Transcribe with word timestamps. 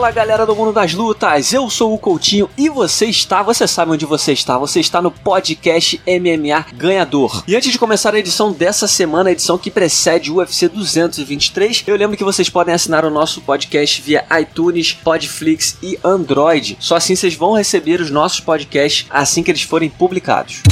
Fala 0.00 0.12
galera 0.12 0.46
do 0.46 0.56
mundo 0.56 0.72
das 0.72 0.94
lutas, 0.94 1.52
eu 1.52 1.68
sou 1.68 1.92
o 1.92 1.98
Coutinho 1.98 2.48
e 2.56 2.70
você 2.70 3.04
está, 3.04 3.42
você 3.42 3.68
sabe 3.68 3.92
onde 3.92 4.06
você 4.06 4.32
está, 4.32 4.56
você 4.56 4.80
está 4.80 5.02
no 5.02 5.10
podcast 5.10 6.00
MMA 6.06 6.64
Ganhador. 6.72 7.44
E 7.46 7.54
antes 7.54 7.70
de 7.70 7.78
começar 7.78 8.14
a 8.14 8.18
edição 8.18 8.50
dessa 8.50 8.88
semana, 8.88 9.28
a 9.28 9.32
edição 9.32 9.58
que 9.58 9.70
precede 9.70 10.32
o 10.32 10.36
UFC 10.36 10.70
223, 10.70 11.84
eu 11.86 11.96
lembro 11.96 12.16
que 12.16 12.24
vocês 12.24 12.48
podem 12.48 12.74
assinar 12.74 13.04
o 13.04 13.10
nosso 13.10 13.42
podcast 13.42 14.00
via 14.00 14.24
iTunes, 14.40 14.94
Podflix 14.94 15.76
e 15.82 15.98
Android. 16.02 16.78
Só 16.80 16.96
assim 16.96 17.14
vocês 17.14 17.34
vão 17.34 17.52
receber 17.52 18.00
os 18.00 18.10
nossos 18.10 18.40
podcasts 18.40 19.04
assim 19.10 19.42
que 19.42 19.50
eles 19.50 19.60
forem 19.60 19.90
publicados. 19.90 20.62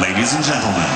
Ladies 0.00 0.34
and 0.34 0.42
gentlemen. 0.42 0.88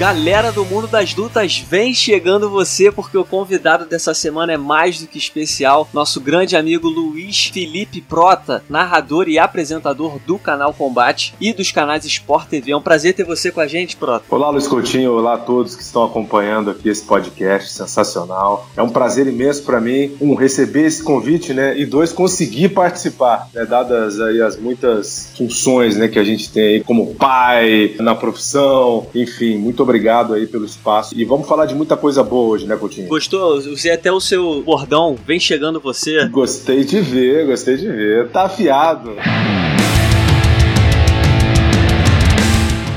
Galera 0.00 0.50
do 0.50 0.64
mundo 0.64 0.86
das 0.86 1.14
lutas, 1.14 1.58
vem 1.58 1.92
chegando 1.92 2.48
você 2.48 2.90
porque 2.90 3.18
o 3.18 3.24
convidado 3.24 3.84
dessa 3.84 4.14
semana 4.14 4.54
é 4.54 4.56
mais 4.56 4.98
do 4.98 5.06
que 5.06 5.18
especial. 5.18 5.86
Nosso 5.92 6.22
grande 6.22 6.56
amigo 6.56 6.88
Luiz 6.88 7.50
Felipe 7.52 8.00
Prota, 8.00 8.64
narrador 8.66 9.28
e 9.28 9.38
apresentador 9.38 10.18
do 10.26 10.38
canal 10.38 10.72
Combate 10.72 11.34
e 11.38 11.52
dos 11.52 11.70
canais 11.70 12.06
Sport 12.06 12.48
TV. 12.48 12.72
É 12.72 12.76
um 12.78 12.80
prazer 12.80 13.12
ter 13.12 13.24
você 13.24 13.50
com 13.52 13.60
a 13.60 13.66
gente, 13.66 13.94
Prota. 13.94 14.24
Olá, 14.30 14.48
Luiz 14.48 14.66
Coutinho. 14.66 15.12
Olá 15.12 15.34
a 15.34 15.38
todos 15.38 15.76
que 15.76 15.82
estão 15.82 16.02
acompanhando 16.02 16.70
aqui 16.70 16.88
esse 16.88 17.04
podcast 17.04 17.70
sensacional. 17.70 18.70
É 18.74 18.82
um 18.82 18.88
prazer 18.88 19.26
imenso 19.26 19.64
para 19.64 19.82
mim, 19.82 20.16
um, 20.18 20.34
receber 20.34 20.86
esse 20.86 21.02
convite, 21.02 21.52
né? 21.52 21.78
E 21.78 21.84
dois, 21.84 22.10
conseguir 22.10 22.70
participar, 22.70 23.50
né? 23.52 23.66
Dadas 23.66 24.18
aí 24.18 24.40
as 24.40 24.56
muitas 24.56 25.30
funções, 25.36 25.98
né? 25.98 26.08
Que 26.08 26.18
a 26.18 26.24
gente 26.24 26.50
tem 26.50 26.62
aí 26.76 26.80
como 26.82 27.14
pai, 27.16 27.96
na 27.98 28.14
profissão, 28.14 29.06
enfim. 29.14 29.58
Muito 29.58 29.82
obrigado 29.82 29.89
obrigado 29.90 30.34
aí 30.34 30.46
pelo 30.46 30.64
espaço. 30.64 31.14
E 31.16 31.24
vamos 31.24 31.48
falar 31.48 31.66
de 31.66 31.74
muita 31.74 31.96
coisa 31.96 32.22
boa 32.22 32.50
hoje, 32.50 32.66
né, 32.66 32.76
Coutinho? 32.76 33.08
Gostou? 33.08 33.56
Usei 33.56 33.90
até 33.90 34.10
o 34.10 34.20
seu 34.20 34.62
bordão. 34.62 35.16
Vem 35.26 35.40
chegando 35.40 35.80
você. 35.80 36.28
Gostei 36.28 36.84
de 36.84 37.00
ver, 37.00 37.46
gostei 37.46 37.76
de 37.76 37.88
ver. 37.88 38.28
Tá 38.28 38.44
afiado. 38.44 39.16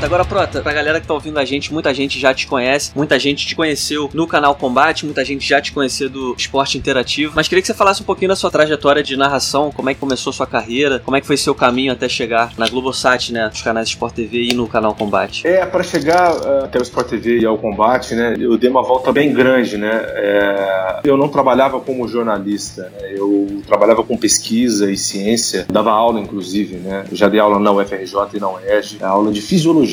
Agora, 0.03 0.25
Prota, 0.25 0.61
pra 0.61 0.73
galera 0.73 0.99
que 0.99 1.07
tá 1.07 1.13
ouvindo 1.13 1.39
a 1.39 1.45
gente, 1.45 1.71
muita 1.71 1.93
gente 1.93 2.19
já 2.19 2.33
te 2.33 2.45
conhece, 2.45 2.91
muita 2.93 3.17
gente 3.17 3.47
te 3.47 3.55
conheceu 3.55 4.09
no 4.13 4.27
canal 4.27 4.53
Combate, 4.53 5.05
muita 5.05 5.23
gente 5.23 5.47
já 5.47 5.61
te 5.61 5.71
conheceu 5.71 6.09
do 6.09 6.35
esporte 6.37 6.77
interativo, 6.77 7.31
mas 7.33 7.47
queria 7.47 7.61
que 7.61 7.67
você 7.67 7.73
falasse 7.73 8.01
um 8.01 8.05
pouquinho 8.05 8.27
da 8.27 8.35
sua 8.35 8.51
trajetória 8.51 9.01
de 9.01 9.15
narração, 9.15 9.71
como 9.71 9.89
é 9.89 9.93
que 9.93 10.01
começou 10.01 10.33
sua 10.33 10.45
carreira, 10.45 10.99
como 10.99 11.15
é 11.15 11.21
que 11.21 11.25
foi 11.25 11.37
seu 11.37 11.55
caminho 11.55 11.93
até 11.93 12.09
chegar 12.09 12.51
na 12.57 12.67
Globosat, 12.67 13.31
né, 13.31 13.47
nos 13.47 13.61
canais 13.61 13.87
Sport 13.87 14.13
TV 14.13 14.49
e 14.49 14.53
no 14.53 14.67
canal 14.67 14.93
Combate. 14.93 15.47
É, 15.47 15.65
para 15.65 15.83
chegar 15.83 16.35
uh, 16.35 16.65
até 16.65 16.79
o 16.79 16.81
Sport 16.81 17.07
TV 17.07 17.39
e 17.39 17.45
ao 17.45 17.57
Combate, 17.57 18.13
né, 18.13 18.35
eu 18.37 18.57
dei 18.57 18.69
uma 18.69 18.83
volta 18.83 19.09
bem 19.13 19.33
grande, 19.33 19.77
né, 19.77 20.01
é... 20.05 20.99
eu 21.05 21.15
não 21.15 21.29
trabalhava 21.29 21.79
como 21.79 22.05
jornalista, 22.09 22.91
né, 22.99 23.13
eu 23.15 23.61
trabalhava 23.65 24.03
com 24.03 24.17
pesquisa 24.17 24.91
e 24.91 24.97
ciência, 24.97 25.65
dava 25.71 25.91
aula 25.91 26.19
inclusive, 26.19 26.75
né, 26.75 27.05
eu 27.09 27.15
já 27.15 27.29
dei 27.29 27.39
aula 27.39 27.57
na 27.57 27.71
UFRJ 27.71 28.15
e 28.33 28.39
na 28.41 28.49
UERJ, 28.49 28.97
aula 29.01 29.31
de 29.31 29.41
fisiologia 29.41 29.92